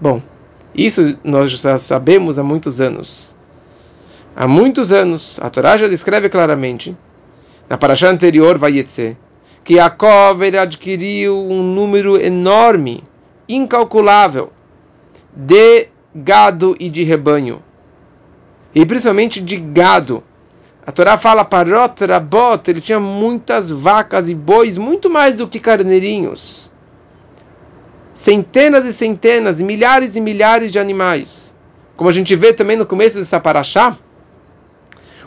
Bom, 0.00 0.20
isso 0.74 1.16
nós 1.22 1.50
já 1.50 1.78
sabemos 1.78 2.38
há 2.38 2.42
muitos 2.42 2.80
anos. 2.80 3.34
Há 4.34 4.48
muitos 4.48 4.92
anos, 4.92 5.38
a 5.42 5.50
Torá 5.50 5.76
já 5.76 5.88
descreve 5.88 6.28
claramente, 6.28 6.96
na 7.68 7.76
paraxá 7.76 8.08
anterior, 8.08 8.58
Vayetze, 8.58 9.16
que 9.62 9.74
Yaakov 9.74 10.42
ele 10.42 10.58
adquiriu 10.58 11.38
um 11.38 11.62
número 11.62 12.20
enorme, 12.20 13.04
incalculável, 13.48 14.50
de 15.34 15.88
gado 16.14 16.74
e 16.80 16.88
de 16.88 17.02
rebanho. 17.04 17.62
E 18.74 18.84
principalmente 18.86 19.40
de 19.40 19.56
gado. 19.56 20.22
A 20.84 20.90
Torá 20.90 21.16
fala 21.16 21.44
parot 21.44 22.04
rabot, 22.04 22.68
ele 22.68 22.80
tinha 22.80 22.98
muitas 22.98 23.70
vacas 23.70 24.28
e 24.28 24.34
bois, 24.34 24.76
muito 24.76 25.08
mais 25.08 25.36
do 25.36 25.46
que 25.46 25.60
carneirinhos. 25.60 26.72
Centenas 28.12 28.84
e 28.84 28.92
centenas, 28.92 29.60
milhares 29.60 30.16
e 30.16 30.20
milhares 30.20 30.72
de 30.72 30.80
animais. 30.80 31.54
Como 31.96 32.10
a 32.10 32.12
gente 32.12 32.34
vê 32.34 32.52
também 32.52 32.76
no 32.76 32.84
começo 32.84 33.16
dessa 33.16 33.38
paraxá, 33.38 33.96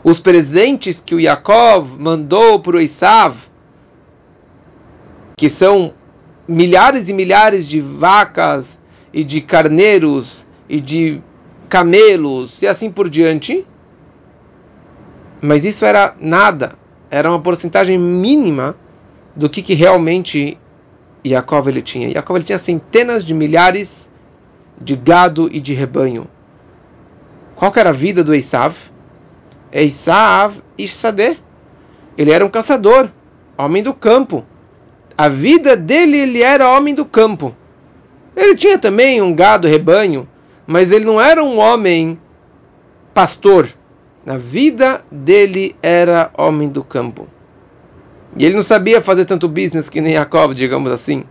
os 0.04 0.20
presentes 0.20 1.00
que 1.00 1.16
o 1.16 1.20
Yaakov 1.20 1.98
mandou 1.98 2.60
para 2.60 2.76
o 2.76 2.82
Isav, 2.82 3.36
que 5.38 5.48
são 5.48 5.94
milhares 6.48 7.10
e 7.10 7.14
milhares 7.14 7.66
de 7.66 7.80
vacas 7.80 8.78
e 9.14 9.24
de 9.24 9.40
carneiros 9.42 10.46
e 10.68 10.80
de 10.80 11.22
camelos 11.70 12.62
e 12.62 12.68
assim 12.68 12.92
por 12.92 13.10
diante. 13.10 13.66
Mas 15.42 15.66
isso 15.66 15.86
era 15.86 16.16
nada, 16.20 16.74
era 17.10 17.30
uma 17.30 17.40
porcentagem 17.40 17.98
mínima 17.98 18.76
do 19.36 19.50
que, 19.50 19.62
que 19.62 19.74
realmente 19.74 20.58
Yaakov 21.26 21.68
ele 21.68 21.82
tinha. 21.82 22.10
Yaakov 22.10 22.38
ele 22.38 22.46
tinha 22.46 22.58
centenas 22.58 23.24
de 23.24 23.34
milhares 23.34 24.12
de 24.80 24.96
gado 24.96 25.50
e 25.52 25.60
de 25.60 25.74
rebanho. 25.74 26.28
Qual 27.56 27.72
era 27.76 27.90
a 27.90 27.94
vida 27.94 28.24
do 28.24 28.34
Esav? 28.34 28.76
Eisav 29.72 30.62
Ishsadeh. 30.78 31.38
Ele 32.18 32.32
era 32.32 32.46
um 32.46 32.50
caçador, 32.50 33.10
homem 33.58 33.84
do 33.84 33.94
campo. 33.94 34.46
A 35.18 35.28
vida 35.28 35.76
dele, 35.76 36.18
ele 36.18 36.42
era 36.42 36.70
homem 36.70 36.94
do 36.94 37.06
campo. 37.06 37.56
Ele 38.36 38.56
tinha 38.56 38.78
também 38.78 39.22
um 39.22 39.34
gado, 39.34 39.68
rebanho, 39.68 40.28
mas 40.68 40.92
ele 40.92 41.06
não 41.06 41.20
era 41.20 41.44
um 41.44 41.58
homem 41.58 42.20
pastor. 43.14 43.68
Na 44.26 44.38
vida 44.38 45.06
dele 45.12 45.76
era 45.84 46.32
homem 46.36 46.68
do 46.68 46.84
campo. 46.84 47.28
E 48.36 48.44
ele 48.44 48.56
não 48.56 48.64
sabia 48.64 49.02
fazer 49.02 49.26
tanto 49.26 49.48
business 49.48 49.88
que 49.88 50.02
nem 50.02 50.14
Yaakov, 50.14 50.54
digamos 50.54 50.92
assim. 50.92 51.24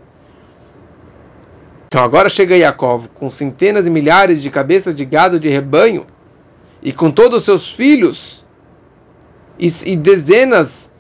Então 1.86 2.02
agora 2.02 2.28
chega 2.28 2.56
Yaakov 2.56 3.08
com 3.14 3.28
centenas 3.28 3.86
e 3.86 3.90
milhares 3.90 4.40
de 4.40 4.50
cabeças 4.50 4.94
de 4.94 5.04
gado 5.04 5.38
de 5.38 5.48
rebanho 5.48 6.06
e 6.82 6.92
com 6.92 7.10
todos 7.10 7.38
os 7.38 7.44
seus 7.44 7.70
filhos 7.70 8.44
e, 9.58 9.72
e 9.86 9.96
dezenas 9.96 10.90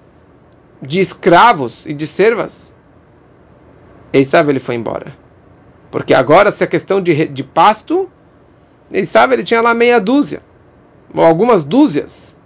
de 0.80 1.00
escravos 1.00 1.86
e 1.86 1.92
de 1.94 2.06
servas, 2.06 2.76
sabe 4.24 4.52
ele 4.52 4.60
foi 4.60 4.74
embora. 4.74 5.16
Porque 5.90 6.12
agora, 6.12 6.52
se 6.52 6.62
a 6.62 6.66
questão 6.66 7.00
de, 7.00 7.26
de 7.28 7.42
pasto, 7.42 8.10
ele 8.92 9.06
sabe 9.06 9.34
ele 9.34 9.44
tinha 9.44 9.60
lá 9.60 9.74
meia 9.74 10.00
dúzia, 10.00 10.42
algumas 11.12 11.64
dúzias, 11.64 12.36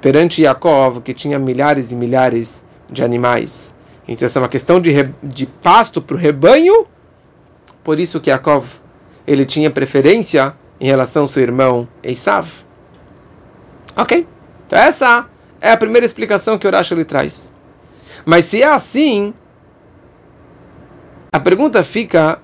perante 0.00 0.42
Yaakov, 0.42 1.00
que 1.00 1.12
tinha 1.12 1.38
milhares 1.38 1.92
e 1.92 1.96
milhares 1.96 2.64
de 2.88 3.02
animais. 3.02 3.76
Então, 4.08 4.26
essa 4.26 4.38
é 4.38 4.42
uma 4.42 4.48
questão 4.48 4.80
de, 4.80 4.92
de 5.22 5.46
pasto 5.46 6.00
para 6.00 6.16
o 6.16 6.18
rebanho, 6.18 6.86
por 7.84 7.98
isso 7.98 8.20
que 8.20 8.30
Yaakov 8.30 8.66
ele 9.26 9.44
tinha 9.44 9.70
preferência 9.70 10.54
em 10.80 10.86
relação 10.86 11.22
ao 11.22 11.28
seu 11.28 11.42
irmão 11.42 11.86
Esav. 12.02 12.48
Ok? 13.96 14.26
Então 14.66 14.78
essa 14.78 15.28
é 15.60 15.70
a 15.70 15.76
primeira 15.76 16.06
explicação 16.06 16.58
que 16.58 16.66
o 16.66 16.70
Rashi 16.70 16.94
lhe 16.94 17.04
traz. 17.04 17.54
Mas 18.24 18.46
se 18.46 18.62
é 18.62 18.66
assim, 18.66 19.34
a 21.32 21.38
pergunta 21.38 21.82
fica, 21.82 22.40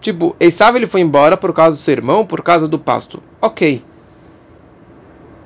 tipo, 0.00 0.36
Esav 0.38 0.76
ele 0.76 0.86
foi 0.86 1.00
embora 1.00 1.36
por 1.36 1.52
causa 1.52 1.72
do 1.72 1.78
seu 1.78 1.92
irmão, 1.92 2.24
por 2.24 2.42
causa 2.42 2.68
do 2.68 2.78
pasto. 2.78 3.22
Ok. 3.40 3.84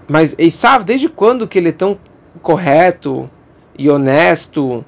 Mas 0.08 0.34
Esav, 0.38 0.84
desde 0.84 1.08
quando 1.08 1.48
que 1.48 1.58
ele 1.58 1.70
é 1.70 1.72
tão 1.72 1.98
correto 2.42 3.28
e 3.78 3.90
honesto? 3.90 4.84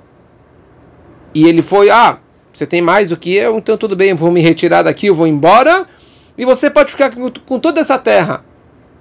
E 1.34 1.46
ele 1.46 1.62
foi, 1.62 1.90
ah, 1.90 2.18
você 2.52 2.66
tem 2.66 2.80
mais 2.80 3.08
do 3.08 3.16
que 3.16 3.34
eu, 3.34 3.58
então 3.58 3.76
tudo 3.76 3.94
bem, 3.94 4.10
eu 4.10 4.16
vou 4.16 4.30
me 4.30 4.40
retirar 4.40 4.82
daqui, 4.82 5.06
eu 5.06 5.14
vou 5.14 5.26
embora 5.26 5.87
e 6.37 6.44
você 6.44 6.70
pode 6.70 6.92
ficar 6.92 7.12
com 7.46 7.58
toda 7.58 7.80
essa 7.80 7.98
terra. 7.98 8.44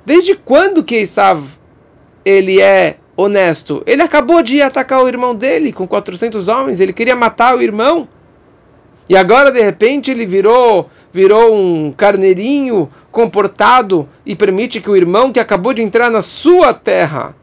Desde 0.05 0.35
quando 0.35 0.83
que 0.83 0.95
Esav 0.95 1.43
ele 2.25 2.61
é 2.61 2.97
honesto? 3.15 3.83
Ele 3.85 4.01
acabou 4.01 4.41
de 4.41 4.61
atacar 4.61 5.03
o 5.03 5.07
irmão 5.07 5.35
dele 5.35 5.71
com 5.71 5.87
400 5.87 6.47
homens, 6.47 6.79
ele 6.79 6.93
queria 6.93 7.15
matar 7.15 7.55
o 7.55 7.61
irmão. 7.61 8.07
E 9.09 9.15
agora 9.15 9.51
de 9.51 9.61
repente 9.61 10.11
ele 10.11 10.25
virou 10.25 10.89
virou 11.17 11.51
um 11.51 11.91
carneirinho 11.91 12.87
comportado 13.11 14.07
e 14.23 14.35
permite 14.35 14.79
que 14.79 14.87
o 14.87 14.95
irmão 14.95 15.31
que 15.31 15.39
acabou 15.39 15.73
de 15.73 15.81
entrar 15.81 16.11
na 16.11 16.21
sua 16.21 16.75
terra, 16.75 17.35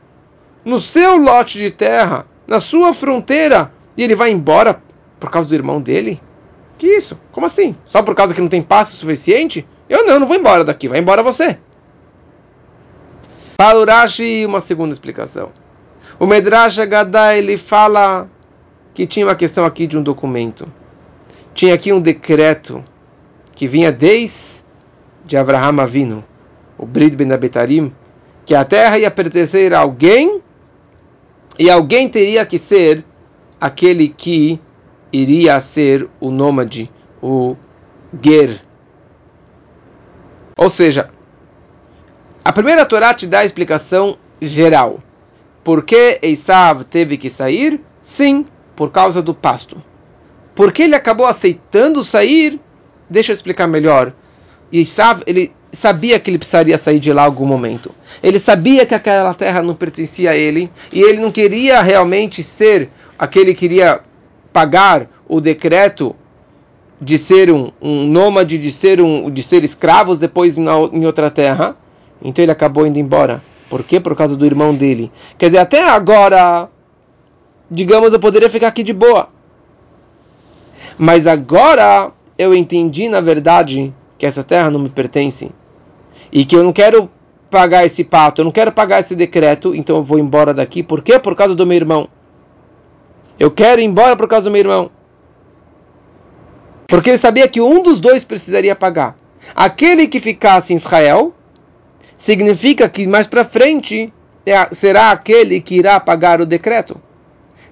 no 0.65 0.81
seu 0.81 1.17
lote 1.17 1.59
de 1.59 1.73
terra, 1.73 2.25
na 2.47 2.61
sua 2.61 2.93
fronteira, 2.93 3.73
e 3.97 4.05
ele 4.05 4.15
vai 4.15 4.31
embora 4.31 4.81
por 5.19 5.29
causa 5.29 5.49
do 5.49 5.57
irmão 5.57 5.81
dele? 5.81 6.21
Que 6.79 6.87
isso? 6.87 7.19
Como 7.33 7.47
assim? 7.47 7.75
Só 7.85 8.01
por 8.01 8.15
causa 8.15 8.33
que 8.33 8.41
não 8.41 8.47
tem 8.47 8.63
passe 8.63 8.95
suficiente? 8.95 9.67
Eu 9.89 10.07
não, 10.07 10.21
não 10.21 10.27
vou 10.29 10.37
embora 10.37 10.63
daqui, 10.63 10.87
vai 10.87 11.01
embora 11.01 11.21
você. 11.21 11.59
Fala 13.61 13.85
uma 14.47 14.61
segunda 14.61 14.93
explicação. 14.93 15.51
O 16.17 16.27
Medrash 16.27 16.79
Agadá, 16.79 17.35
ele 17.37 17.57
fala 17.57 18.29
que 18.95 19.05
tinha 19.05 19.27
uma 19.27 19.35
questão 19.35 19.65
aqui 19.65 19.89
de 19.89 19.99
um 19.99 20.03
documento. 20.03 20.73
Tinha 21.53 21.75
aqui 21.75 21.93
um 21.93 22.01
decreto 22.01 22.85
que 23.55 23.69
vinha 23.69 23.93
desde 23.93 24.65
de 25.25 25.37
Abraham 25.37 25.81
Avinu, 25.81 26.25
o 26.77 26.85
Brid 26.85 27.17
Ben 27.17 27.33
Abetarim, 27.33 27.93
que 28.45 28.55
a 28.55 28.65
terra 28.65 28.99
ia 28.99 29.11
pertencer 29.11 29.73
a 29.73 29.81
alguém 29.81 30.43
e 31.59 31.71
alguém 31.71 32.09
teria 32.09 32.45
que 32.45 32.59
ser 32.59 33.05
aquele 33.61 34.09
que 34.09 34.61
iria 35.13 35.59
ser 35.61 36.09
o 36.21 36.31
nômade, 36.31 36.91
o 37.23 37.57
Ger. 38.23 38.61
Ou 40.57 40.69
seja, 40.69 41.11
a 42.45 42.53
primeira 42.53 42.85
Torá 42.85 43.15
te 43.15 43.27
dá 43.27 43.41
a 43.41 43.45
explicação 43.45 44.19
geral. 44.41 45.01
Por 45.63 45.83
que 45.83 46.19
Esav 46.23 46.85
teve 46.85 47.17
que 47.17 47.31
sair? 47.31 47.81
Sim, 48.03 48.45
por 48.77 48.91
causa 48.91 49.23
do 49.23 49.35
pasto. 49.35 49.83
Por 50.55 50.73
que 50.73 50.83
ele 50.83 50.95
acabou 50.95 51.27
aceitando 51.27 52.05
sair? 52.05 52.61
Deixa 53.09 53.33
eu 53.33 53.37
explicar 53.37 53.67
melhor. 53.67 54.13
Esav, 54.73 55.23
ele 55.27 55.53
sabia 55.73 56.19
que 56.19 56.31
ele 56.31 56.39
precisaria 56.39 56.79
sair 56.79 56.99
de 56.99 57.13
lá 57.13 57.23
em 57.23 57.27
algum 57.27 57.47
momento. 57.47 57.95
Ele 58.23 58.39
sabia 58.39 58.87
que 58.87 58.95
aquela 58.95 59.35
terra 59.35 59.63
não 59.63 59.75
pertencia 59.75 60.31
a 60.31 60.37
ele 60.37 60.71
e 60.93 61.03
ele 61.03 61.21
não 61.21 61.31
queria 61.31 61.83
realmente 61.83 62.43
ser 62.43 62.91
aquele 63.19 63.55
que 63.55 63.67
iria 63.67 64.01
pagar 64.53 65.09
o 65.29 65.41
decreto 65.41 66.15
de 67.01 67.19
ser 67.19 67.51
um, 67.51 67.71
um 67.83 68.07
nômade, 68.07 68.57
de 68.57 68.71
ser, 68.71 69.01
um, 69.01 69.31
de 69.31 69.43
ser 69.43 69.65
escravos 69.65 70.19
depois 70.19 70.57
em, 70.57 70.65
em 70.93 71.05
outra 71.05 71.31
terra. 71.31 71.77
Então 72.23 72.43
ele 72.43 72.53
acabou 72.53 72.87
indo 72.87 72.99
embora. 72.99 73.43
Por 73.69 73.83
quê? 73.83 74.01
Por 74.01 74.15
causa 74.15 74.37
do 74.37 74.47
irmão 74.47 74.75
dele. 74.75 75.11
Quer 75.37 75.47
dizer, 75.47 75.59
até 75.59 75.89
agora, 75.91 76.69
digamos, 77.71 78.13
eu 78.13 78.21
poderia 78.21 78.49
ficar 78.49 78.69
aqui 78.69 78.83
de 78.83 78.93
boa. 78.93 79.29
Mas 80.97 81.27
agora 81.27 82.13
eu 82.39 82.55
entendi, 82.55 83.09
na 83.09 83.21
verdade, 83.21 83.95
que 84.19 84.27
essa 84.27 84.43
terra 84.43 84.71
não 84.71 84.81
me 84.81 84.89
pertence. 84.89 85.51
E 86.33 86.45
que 86.45 86.57
eu 86.57 86.63
não 86.63 86.73
quero 86.73 87.11
pagar 87.51 87.85
esse 87.85 88.03
pato, 88.03 88.41
eu 88.41 88.45
não 88.45 88.53
quero 88.53 88.73
pagar 88.73 89.01
esse 89.01 89.15
decreto, 89.15 89.75
então 89.75 89.97
eu 89.97 90.03
vou 90.03 90.19
embora 90.19 90.53
daqui. 90.53 90.83
Por 90.83 91.03
quê? 91.03 91.19
Por 91.19 91.37
causa 91.37 91.55
do 91.55 91.67
meu 91.67 91.77
irmão. 91.77 92.09
Eu 93.39 93.51
quero 93.51 93.81
ir 93.81 93.85
embora 93.85 94.17
por 94.17 94.29
causa 94.29 94.45
do 94.45 94.51
meu 94.51 94.61
irmão. 94.61 94.91
Porque 96.87 97.11
ele 97.11 97.19
sabia 97.19 97.49
que 97.49 97.61
um 97.61 97.83
dos 97.83 98.01
dois 98.01 98.25
precisaria 98.25 98.75
pagar. 98.75 99.17
Aquele 99.55 100.07
que 100.07 100.21
ficasse 100.21 100.73
em 100.73 100.77
Israel 100.77 101.35
significa 102.17 102.89
que 102.89 103.07
mais 103.07 103.27
para 103.27 103.45
frente 103.45 104.13
é 104.47 104.75
será 104.75 105.11
aquele 105.11 105.61
que 105.61 105.77
irá 105.77 105.99
pagar 105.99 106.41
o 106.41 106.47
decreto. 106.47 107.01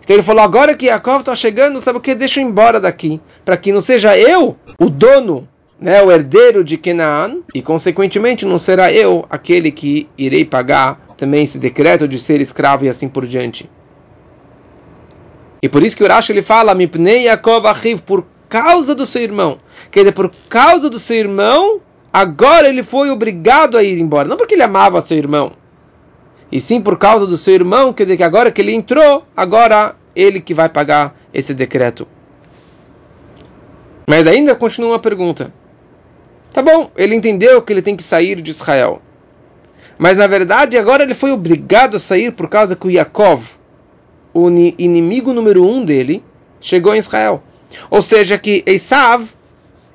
Então 0.02 0.16
ele 0.16 0.22
falou: 0.22 0.42
agora 0.42 0.76
que 0.76 0.86
Jacob 0.86 1.20
está 1.20 1.34
chegando, 1.34 1.80
sabe 1.80 1.98
o 1.98 2.00
que? 2.00 2.14
Deixa 2.14 2.40
eu 2.40 2.46
embora 2.46 2.80
daqui, 2.80 3.20
para 3.44 3.56
que 3.56 3.72
não 3.72 3.80
seja 3.80 4.18
eu 4.18 4.56
o 4.78 4.90
dono, 4.90 5.48
né, 5.80 6.02
o 6.02 6.10
herdeiro 6.10 6.64
de 6.64 6.76
Canaan, 6.76 7.38
e 7.54 7.62
consequentemente 7.62 8.44
não 8.44 8.58
será 8.58 8.92
eu 8.92 9.24
aquele 9.30 9.70
que 9.70 10.08
irei 10.18 10.44
pagar 10.44 11.00
também 11.16 11.44
esse 11.44 11.58
decreto 11.58 12.08
de 12.08 12.18
ser 12.18 12.40
escravo 12.40 12.84
e 12.84 12.88
assim 12.88 13.08
por 13.08 13.26
diante. 13.26 13.70
E 15.62 15.68
por 15.68 15.82
isso 15.84 15.96
que 15.96 16.02
Urash 16.02 16.30
ele 16.30 16.42
fala: 16.42 16.74
Mipnei 16.74 17.24
Yaakov 17.26 17.66
Achiv, 17.68 18.00
por 18.02 18.24
causa 18.48 18.94
do 18.94 19.06
seu 19.06 19.22
irmão. 19.22 19.58
Quer 19.90 20.00
dizer, 20.00 20.12
por 20.12 20.30
causa 20.48 20.90
do 20.90 20.98
seu 20.98 21.16
irmão, 21.16 21.80
agora 22.12 22.68
ele 22.68 22.82
foi 22.82 23.08
obrigado 23.10 23.78
a 23.78 23.82
ir 23.82 23.98
embora. 23.98 24.28
Não 24.28 24.36
porque 24.36 24.54
ele 24.54 24.64
amava 24.64 25.00
seu 25.00 25.16
irmão, 25.16 25.52
e 26.52 26.60
sim 26.60 26.82
por 26.82 26.98
causa 26.98 27.26
do 27.26 27.38
seu 27.38 27.54
irmão, 27.54 27.94
quer 27.94 28.02
dizer 28.04 28.18
que 28.18 28.22
agora 28.22 28.52
que 28.52 28.60
ele 28.60 28.74
entrou, 28.74 29.24
agora 29.34 29.96
ele 30.14 30.38
que 30.38 30.52
vai 30.52 30.68
pagar 30.68 31.16
esse 31.32 31.54
decreto. 31.54 32.06
Mas 34.06 34.26
ainda 34.26 34.54
continua 34.54 34.90
uma 34.90 34.98
pergunta. 34.98 35.50
Tá 36.52 36.60
bom, 36.60 36.90
ele 36.94 37.14
entendeu 37.14 37.62
que 37.62 37.72
ele 37.72 37.80
tem 37.80 37.96
que 37.96 38.02
sair 38.02 38.42
de 38.42 38.50
Israel. 38.50 39.00
Mas 39.96 40.18
na 40.18 40.26
verdade 40.26 40.76
agora 40.76 41.02
ele 41.02 41.14
foi 41.14 41.32
obrigado 41.32 41.96
a 41.96 42.00
sair 42.00 42.30
por 42.30 42.50
causa 42.50 42.76
que 42.76 42.86
o 42.86 42.90
Yaakov, 42.90 43.42
o 44.34 44.50
inimigo 44.50 45.32
número 45.32 45.66
um 45.66 45.82
dele, 45.82 46.22
chegou 46.60 46.94
em 46.94 46.98
Israel. 46.98 47.42
Ou 47.88 48.02
seja, 48.02 48.36
que 48.36 48.62
Esav, 48.66 49.26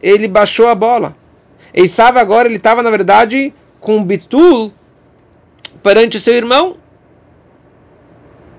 ele 0.02 0.28
baixou 0.28 0.68
a 0.68 0.74
bola. 0.74 1.16
Esav 1.72 2.18
agora 2.18 2.48
ele 2.48 2.58
estava, 2.58 2.82
na 2.82 2.90
verdade, 2.90 3.54
com 3.80 4.04
Bitul 4.04 4.72
perante 5.82 6.20
seu 6.20 6.34
irmão. 6.34 6.78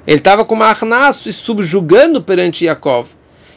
Ele 0.07 0.19
estava 0.19 0.45
com 0.45 0.55
Marnas 0.55 1.25
e 1.27 1.33
subjugando 1.33 2.23
perante 2.23 2.65
Yaakov. 2.65 3.09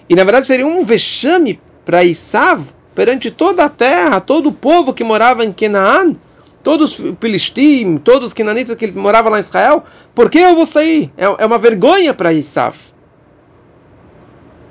E 0.10 0.16
na 0.16 0.24
verdade 0.24 0.48
seria 0.48 0.68
um 0.68 0.84
vexame 0.84 1.60
para 1.86 2.04
Esav 2.04 2.66
perante 2.94 3.32
toda 3.32 3.64
a 3.64 3.70
terra, 3.70 4.20
todo 4.20 4.50
o 4.50 4.54
povo 4.54 4.94
que 4.94 5.04
morava 5.04 5.46
em 5.46 5.54
Canaã, 5.54 6.14
todos 6.62 7.00
os 7.00 7.16
filistim, 7.20 7.98
todos 7.98 8.28
os 8.28 8.34
cananitas 8.34 8.76
que 8.76 8.92
moravam 8.92 9.32
lá 9.32 9.38
em 9.38 9.42
Israel. 9.42 9.84
Por 10.14 10.30
que 10.30 10.40
eu 10.40 10.56
vou 10.56 10.66
sair? 10.66 11.12
É, 11.18 11.24
é 11.24 11.46
uma 11.46 11.58
vergonha 11.58 12.14
para 12.14 12.34
Esav. 12.34 12.76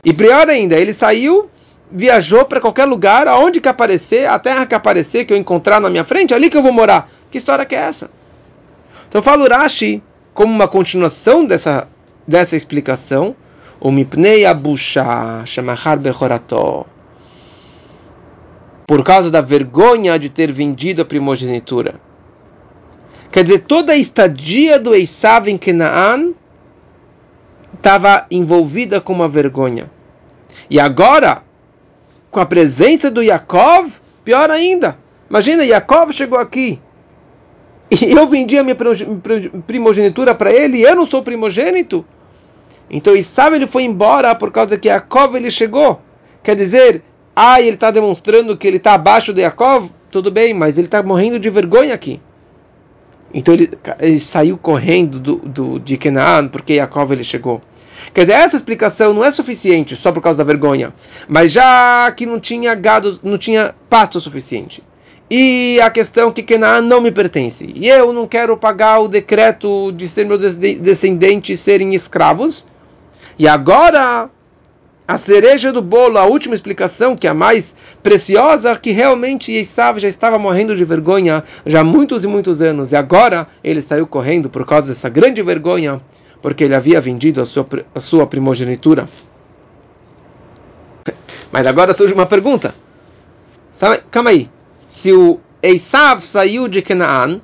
E 0.05 0.12
pior 0.12 0.49
ainda, 0.49 0.77
ele 0.77 0.93
saiu, 0.93 1.51
viajou 1.90 2.45
para 2.45 2.61
qualquer 2.61 2.85
lugar, 2.85 3.29
aonde 3.29 3.61
que 3.61 3.69
aparecer, 3.69 4.29
a 4.29 4.38
terra 4.38 4.66
que 4.66 4.75
aparecer, 4.75 5.25
que 5.25 5.33
eu 5.33 5.37
encontrar 5.37 5.81
na 5.81 5.90
minha 5.90 6.05
frente, 6.05 6.33
ali 6.33 6.49
que 6.49 6.57
eu 6.57 6.62
vou 6.62 6.73
morar. 6.73 7.11
Que 7.31 7.38
história 7.38 7.64
que 7.64 7.75
é 7.75 7.79
essa? 7.79 8.11
Então 9.11 9.20
fala 9.20 9.42
Urashi 9.42 10.01
como 10.33 10.55
uma 10.55 10.68
continuação 10.68 11.44
dessa, 11.44 11.88
dessa 12.27 12.57
explicação, 12.57 13.35
o 13.81 13.90
mipnei 13.90 14.46
abusha 14.46 15.44
shamachar 15.44 15.99
bechorato. 15.99 16.87
Por 18.87 19.03
causa 19.03 19.29
da 19.29 19.40
vergonha 19.40 20.16
de 20.16 20.31
ter 20.31 20.53
vendido 20.53 21.03
a 21.03 21.05
primogenitura. 21.05 22.01
Quer 23.33 23.42
dizer, 23.42 23.64
toda 23.64 23.92
a 23.92 23.96
estadia 23.96 24.79
do 24.79 24.94
Esav 24.94 25.49
em 25.49 25.59
Canaan 25.59 26.33
estava 27.75 28.27
envolvida 28.31 29.01
com 29.01 29.12
uma 29.12 29.29
vergonha. 29.29 29.90
E 30.70 30.79
agora, 30.79 31.42
com 32.31 32.38
a 32.38 32.46
presença 32.46 33.11
do 33.11 33.23
Yaakov, 33.23 33.90
pior 34.25 34.51
ainda. 34.51 34.96
Imagina, 35.29 35.64
Yaakov 35.64 36.12
chegou 36.12 36.38
aqui. 36.38 36.81
E 37.90 38.12
eu 38.12 38.29
vendi 38.29 38.57
a 38.57 38.62
minha 38.62 38.76
primogenitura 39.66 40.33
para 40.35 40.53
ele, 40.53 40.79
e 40.79 40.83
eu 40.83 40.94
não 40.94 41.07
sou 41.07 41.22
primogênito. 41.22 42.05
Então 42.88 43.16
Isaac 43.16 43.55
ele 43.55 43.66
foi 43.66 43.83
embora 43.85 44.35
por 44.35 44.50
causa 44.50 44.79
que 44.79 44.88
Yaakov 44.88 45.37
ele 45.37 45.50
chegou. 45.50 46.00
Quer 46.42 46.57
dizer, 46.57 47.03
ah, 47.35 47.61
ele 47.61 47.74
está 47.74 47.90
demonstrando 47.90 48.57
que 48.57 48.66
ele 48.66 48.76
está 48.76 48.94
abaixo 48.94 49.33
de 49.33 49.42
Yaakov? 49.42 49.90
Tudo 50.11 50.31
bem, 50.31 50.53
mas 50.53 50.76
ele 50.76 50.87
está 50.87 51.03
morrendo 51.03 51.38
de 51.38 51.48
vergonha 51.50 51.94
aqui. 51.94 52.20
Então 53.33 53.55
ele, 53.55 53.70
ele 54.00 54.18
saiu 54.18 54.59
correndo 54.59 55.20
do, 55.20 55.37
do, 55.37 55.79
de 55.79 55.96
Canaan 55.96 56.48
porque 56.48 56.74
Yaakov 56.74 57.12
ele 57.12 57.24
chegou. 57.24 57.61
Quer 58.12 58.22
dizer, 58.22 58.33
essa 58.33 58.57
explicação 58.57 59.14
não 59.14 59.24
é 59.24 59.31
suficiente 59.31 59.94
só 59.94 60.11
por 60.11 60.22
causa 60.22 60.38
da 60.38 60.44
vergonha, 60.44 60.92
mas 61.29 61.53
já 61.53 62.11
que 62.12 62.26
não 62.26 62.40
tinha 62.40 62.74
gado, 62.74 63.20
não 63.22 63.38
tinha 63.38 63.74
pasto 63.88 64.20
suficiente. 64.20 64.83
E 65.31 65.81
a 65.81 65.90
questão 65.90 66.33
que 66.33 66.43
Canaan 66.43 66.81
não 66.81 67.01
me 67.01 67.12
pertence. 67.12 67.73
E 67.75 67.88
eu 67.88 68.12
não 68.12 68.27
quero 68.27 68.57
pagar 68.57 68.99
o 68.99 69.09
decreto 69.09 69.93
de 69.93 70.09
ser 70.09 70.27
meus 70.27 70.57
descendentes 70.57 71.61
serem 71.61 71.95
escravos. 71.95 72.66
E 73.38 73.47
agora 73.47 74.29
a 75.11 75.19
cereja 75.19 75.73
do 75.73 75.83
bolo, 75.83 76.19
a 76.19 76.25
última 76.25 76.55
explicação, 76.55 77.16
que 77.16 77.27
é 77.27 77.31
a 77.31 77.35
mais 77.35 77.75
preciosa, 78.01 78.77
que 78.77 78.93
realmente 78.93 79.51
Esav 79.51 79.99
já 79.99 80.07
estava 80.07 80.38
morrendo 80.38 80.77
de 80.77 80.85
vergonha 80.85 81.43
já 81.66 81.81
há 81.81 81.85
muitos 81.85 82.23
e 82.23 82.29
muitos 82.29 82.62
anos, 82.62 82.93
e 82.93 82.97
agora 82.97 83.49
ele 83.64 83.81
saiu 83.81 84.07
correndo 84.07 84.49
por 84.49 84.64
causa 84.64 84.90
dessa 84.90 85.09
grande 85.09 85.43
vergonha, 85.43 86.01
porque 86.40 86.62
ele 86.62 86.77
havia 86.77 87.01
vendido 87.01 87.43
a 87.43 87.45
sua, 87.45 87.66
a 87.93 87.99
sua 87.99 88.25
primogenitura. 88.25 89.07
Mas 91.51 91.66
agora 91.66 91.93
surge 91.93 92.14
uma 92.14 92.27
pergunta. 92.27 92.73
Calma 94.12 94.31
aí. 94.31 94.49
Se 94.90 95.12
o 95.12 95.38
Esav 95.62 96.20
saiu 96.20 96.66
de 96.66 96.83
Canaan, 96.83 97.40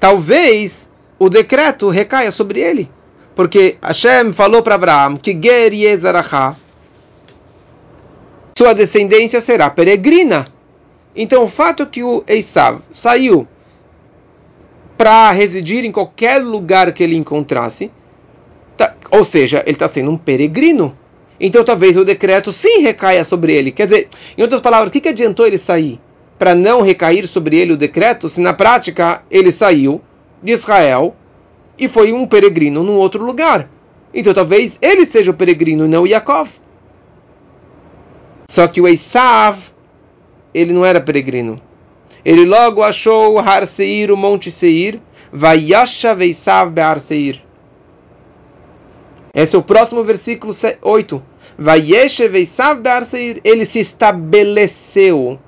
talvez 0.00 0.88
o 1.18 1.28
decreto 1.28 1.90
recaia 1.90 2.32
sobre 2.32 2.60
ele. 2.60 2.90
Porque 3.34 3.76
Hashem 3.82 4.32
falou 4.32 4.62
para 4.62 4.76
Abraão 4.76 5.14
que 5.14 5.38
Ger 5.38 5.74
Yezarachá, 5.74 6.56
sua 8.56 8.72
descendência 8.72 9.38
será 9.38 9.68
peregrina. 9.68 10.46
Então 11.14 11.44
o 11.44 11.48
fato 11.48 11.86
que 11.86 12.02
o 12.02 12.24
Esav 12.26 12.80
saiu 12.90 13.46
para 14.96 15.30
residir 15.30 15.84
em 15.84 15.92
qualquer 15.92 16.42
lugar 16.42 16.90
que 16.92 17.02
ele 17.02 17.16
encontrasse, 17.16 17.90
tá, 18.78 18.94
ou 19.10 19.26
seja, 19.26 19.62
ele 19.66 19.72
está 19.72 19.86
sendo 19.86 20.10
um 20.10 20.16
peregrino. 20.16 20.96
Então 21.38 21.62
talvez 21.62 21.98
o 21.98 22.04
decreto 22.04 22.50
sim 22.50 22.80
recaia 22.80 23.26
sobre 23.26 23.52
ele. 23.54 23.72
Quer 23.72 23.86
dizer, 23.86 24.08
em 24.38 24.42
outras 24.42 24.62
palavras, 24.62 24.88
o 24.88 24.92
que, 24.92 25.02
que 25.02 25.10
adiantou 25.10 25.46
ele 25.46 25.58
sair? 25.58 26.00
Para 26.38 26.54
não 26.54 26.82
recair 26.82 27.26
sobre 27.26 27.56
ele 27.56 27.72
o 27.72 27.76
decreto, 27.76 28.28
se 28.28 28.40
na 28.40 28.54
prática 28.54 29.22
ele 29.30 29.50
saiu 29.50 30.00
de 30.42 30.52
Israel 30.52 31.16
e 31.78 31.88
foi 31.88 32.12
um 32.12 32.26
peregrino 32.26 32.84
num 32.84 32.96
outro 32.96 33.24
lugar. 33.24 33.68
Então 34.14 34.32
talvez 34.32 34.78
ele 34.80 35.04
seja 35.04 35.30
o 35.30 35.34
peregrino 35.34 35.84
e 35.84 35.88
não 35.88 36.04
o 36.04 36.06
Yaakov. 36.06 36.48
Só 38.50 38.66
que 38.66 38.80
o 38.80 38.88
Esav, 38.88 39.58
ele 40.54 40.72
não 40.72 40.84
era 40.84 41.00
peregrino. 41.00 41.60
Ele 42.24 42.44
logo 42.44 42.82
achou 42.82 43.38
Har 43.38 43.66
Seir, 43.66 44.10
o 44.10 44.16
Monte 44.16 44.50
Seir, 44.50 45.00
Vayashav 45.32 46.22
Esav 46.22 46.70
Be'ar 46.70 46.98
Seir. 46.98 47.42
Esse 49.34 49.54
é 49.54 49.58
o 49.58 49.62
próximo 49.62 50.02
versículo 50.02 50.52
8. 50.82 51.22
Vayeshev 51.58 52.36
Esav 52.36 52.80
Be'ar 52.80 53.04
Seir. 53.04 53.40
Ele 53.44 53.64
se 53.64 53.78
estabeleceu 53.78 55.38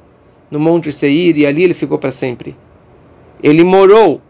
no 0.50 0.58
Monte 0.58 0.92
Seir 0.92 1.36
e 1.36 1.46
ali 1.46 1.62
ele 1.62 1.74
ficou 1.74 1.98
para 1.98 2.10
sempre. 2.10 2.56
Ele 3.42 3.64
morou 3.64 4.20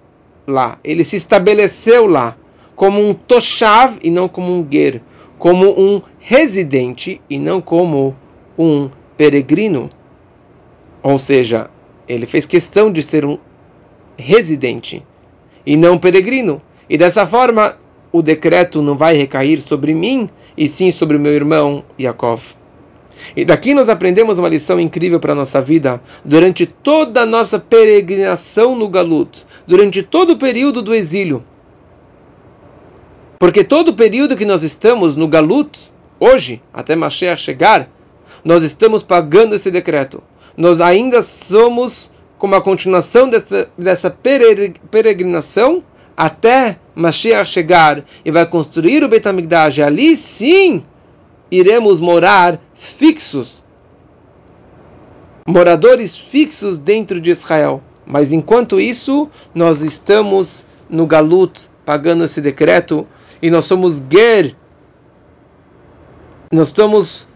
lá, 0.47 0.79
ele 0.85 1.05
se 1.05 1.17
estabeleceu 1.17 2.07
lá 2.07 2.37
como 2.77 3.01
um 3.01 3.13
toshav 3.13 3.99
e 4.03 4.11
não 4.11 4.29
como 4.29 4.53
um 4.53 4.67
ger, 4.71 5.03
como 5.39 5.71
um 5.79 6.01
residente 6.19 7.21
e 7.29 7.39
não 7.39 7.61
como 7.61 8.17
um 8.59 8.91
peregrino. 9.17 9.91
Ou 11.03 11.19
seja, 11.19 11.71
ele 12.09 12.27
fez 12.27 12.47
questão 12.47 12.93
de 12.93 13.03
ser 13.03 13.25
um 13.25 13.39
residente 14.17 15.05
e 15.65 15.77
não 15.77 15.95
um 15.95 15.99
peregrino. 15.99 16.61
E 16.89 16.97
dessa 16.97 17.27
forma, 17.27 17.77
o 18.13 18.23
decreto 18.23 18.83
não 18.83 18.97
vai 18.97 19.15
recair 19.15 19.61
sobre 19.61 19.95
mim, 19.95 20.29
e 20.57 20.67
sim 20.67 20.91
sobre 20.91 21.19
meu 21.19 21.33
irmão 21.33 21.85
Yaakov. 21.99 22.60
E 23.37 23.45
daqui 23.45 23.75
nós 23.75 23.89
aprendemos 23.89 24.39
uma 24.39 24.49
lição 24.49 24.81
incrível 24.81 25.21
para 25.21 25.33
a 25.33 25.37
nossa 25.37 25.61
vida 25.61 26.01
durante 26.25 26.67
toda 26.67 27.23
a 27.23 27.27
nossa 27.27 27.59
peregrinação 27.59 28.75
no 28.75 28.89
Galut, 28.89 29.45
durante 29.67 30.03
todo 30.03 30.35
o 30.35 30.39
período 30.39 30.83
do 30.83 30.95
exílio. 30.95 31.45
Porque 33.39 33.65
todo 33.65 33.89
o 33.89 33.95
período 33.95 34.37
que 34.37 34.45
nós 34.45 34.63
estamos 34.63 35.17
no 35.17 35.27
Galut, 35.27 35.79
hoje, 36.19 36.63
até 36.73 36.95
Mashiach 36.95 37.41
chegar, 37.41 37.89
nós 38.45 38.63
estamos 38.63 39.03
pagando 39.03 39.55
esse 39.55 39.71
decreto. 39.71 40.23
Nós 40.57 40.81
ainda 40.81 41.23
somos 41.23 42.11
como 42.39 42.55
a 42.55 42.61
continuação 42.61 43.29
dessa, 43.29 43.71
dessa 43.77 44.11
peregrinação 44.91 45.83
até 46.17 46.79
Mashiach 46.95 47.49
chegar 47.49 48.05
e 48.25 48.31
vai 48.31 48.45
construir 48.45 49.03
o 49.03 49.09
Beit 49.09 49.27
HaMikdash. 49.27 49.81
Ali 49.81 50.17
sim 50.17 50.83
iremos 51.51 51.99
morar 51.99 52.61
fixos, 53.01 53.65
moradores 55.49 56.15
fixos 56.15 56.77
dentro 56.77 57.19
de 57.19 57.31
Israel. 57.31 57.83
Mas 58.05 58.31
enquanto 58.31 58.79
isso, 58.79 59.27
nós 59.55 59.81
estamos 59.81 60.67
no 60.91 61.07
Galut 61.07 61.71
pagando 61.83 62.25
esse 62.25 62.43
decreto 62.43 63.09
e 63.41 63.51
nós 63.51 63.65
somos 63.65 64.03
Ger, 64.13 64.55
nós 66.53 66.69
somos 66.77 67.27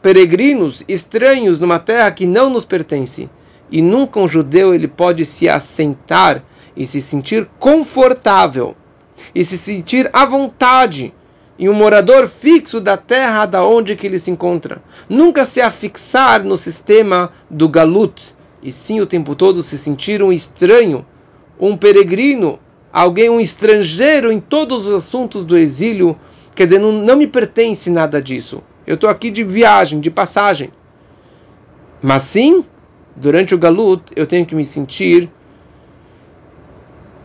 peregrinos, 0.00 0.84
estranhos 0.86 1.58
numa 1.58 1.80
terra 1.80 2.12
que 2.12 2.24
não 2.24 2.48
nos 2.48 2.64
pertence. 2.64 3.28
E 3.72 3.82
nunca 3.82 4.20
um 4.20 4.28
judeu 4.28 4.72
ele 4.72 4.86
pode 4.86 5.24
se 5.24 5.48
assentar 5.48 6.44
e 6.76 6.86
se 6.86 7.02
sentir 7.02 7.50
confortável 7.58 8.76
e 9.34 9.44
se 9.44 9.58
sentir 9.58 10.08
à 10.12 10.24
vontade 10.24 11.12
em 11.58 11.68
um 11.68 11.74
morador 11.74 12.28
fixo 12.28 12.80
da 12.80 12.96
terra 12.96 13.44
da 13.44 13.64
onde 13.64 13.96
que 13.96 14.06
ele 14.06 14.18
se 14.18 14.30
encontra. 14.30 14.80
Nunca 15.08 15.44
se 15.44 15.60
afixar 15.60 16.44
no 16.44 16.56
sistema 16.56 17.32
do 17.50 17.68
galut, 17.68 18.22
e 18.62 18.70
sim 18.70 19.00
o 19.00 19.06
tempo 19.06 19.34
todo 19.34 19.62
se 19.62 19.76
sentir 19.76 20.22
um 20.22 20.32
estranho, 20.32 21.04
um 21.58 21.76
peregrino, 21.76 22.60
alguém, 22.92 23.28
um 23.28 23.40
estrangeiro 23.40 24.30
em 24.30 24.38
todos 24.38 24.86
os 24.86 24.94
assuntos 24.94 25.44
do 25.44 25.58
exílio. 25.58 26.16
Quer 26.54 26.66
dizer, 26.66 26.78
não, 26.78 26.92
não 26.92 27.16
me 27.16 27.26
pertence 27.26 27.90
nada 27.90 28.22
disso. 28.22 28.62
Eu 28.86 28.94
estou 28.94 29.10
aqui 29.10 29.30
de 29.30 29.42
viagem, 29.42 30.00
de 30.00 30.10
passagem. 30.10 30.70
Mas 32.00 32.22
sim, 32.22 32.64
durante 33.16 33.54
o 33.54 33.58
galut, 33.58 34.02
eu 34.14 34.26
tenho 34.26 34.46
que 34.46 34.54
me 34.54 34.64
sentir 34.64 35.28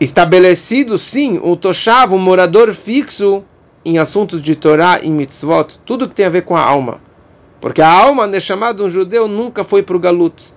estabelecido, 0.00 0.98
sim, 0.98 1.40
um 1.42 1.54
toshav, 1.54 2.12
um 2.12 2.18
morador 2.18 2.72
fixo 2.74 3.44
em 3.84 3.98
assuntos 3.98 4.40
de 4.40 4.56
Torá 4.56 5.00
e 5.02 5.10
mitzvot, 5.10 5.78
tudo 5.84 6.08
que 6.08 6.14
tem 6.14 6.26
a 6.26 6.30
ver 6.30 6.42
com 6.42 6.56
a 6.56 6.62
alma. 6.62 7.00
Porque 7.60 7.82
a 7.82 7.88
alma, 7.88 8.26
né, 8.26 8.40
chamado 8.40 8.84
um 8.84 8.88
judeu, 8.88 9.28
nunca 9.28 9.64
foi 9.64 9.82
para 9.82 9.96
o 9.96 10.00
galut. 10.00 10.54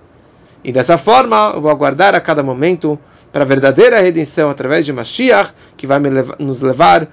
E 0.62 0.72
dessa 0.72 0.98
forma, 0.98 1.52
eu 1.54 1.60
vou 1.60 1.70
aguardar 1.70 2.14
a 2.14 2.20
cada 2.20 2.42
momento 2.42 2.98
para 3.32 3.42
a 3.42 3.46
verdadeira 3.46 4.00
redenção 4.00 4.50
através 4.50 4.84
de 4.84 4.92
Mashiach, 4.92 5.52
que 5.76 5.86
vai 5.86 6.00
nos 6.38 6.62
levar 6.62 7.08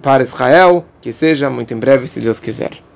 para 0.00 0.22
Israel, 0.22 0.84
que 1.00 1.12
seja 1.12 1.50
muito 1.50 1.74
em 1.74 1.78
breve, 1.78 2.06
se 2.06 2.20
Deus 2.20 2.38
quiser. 2.38 2.87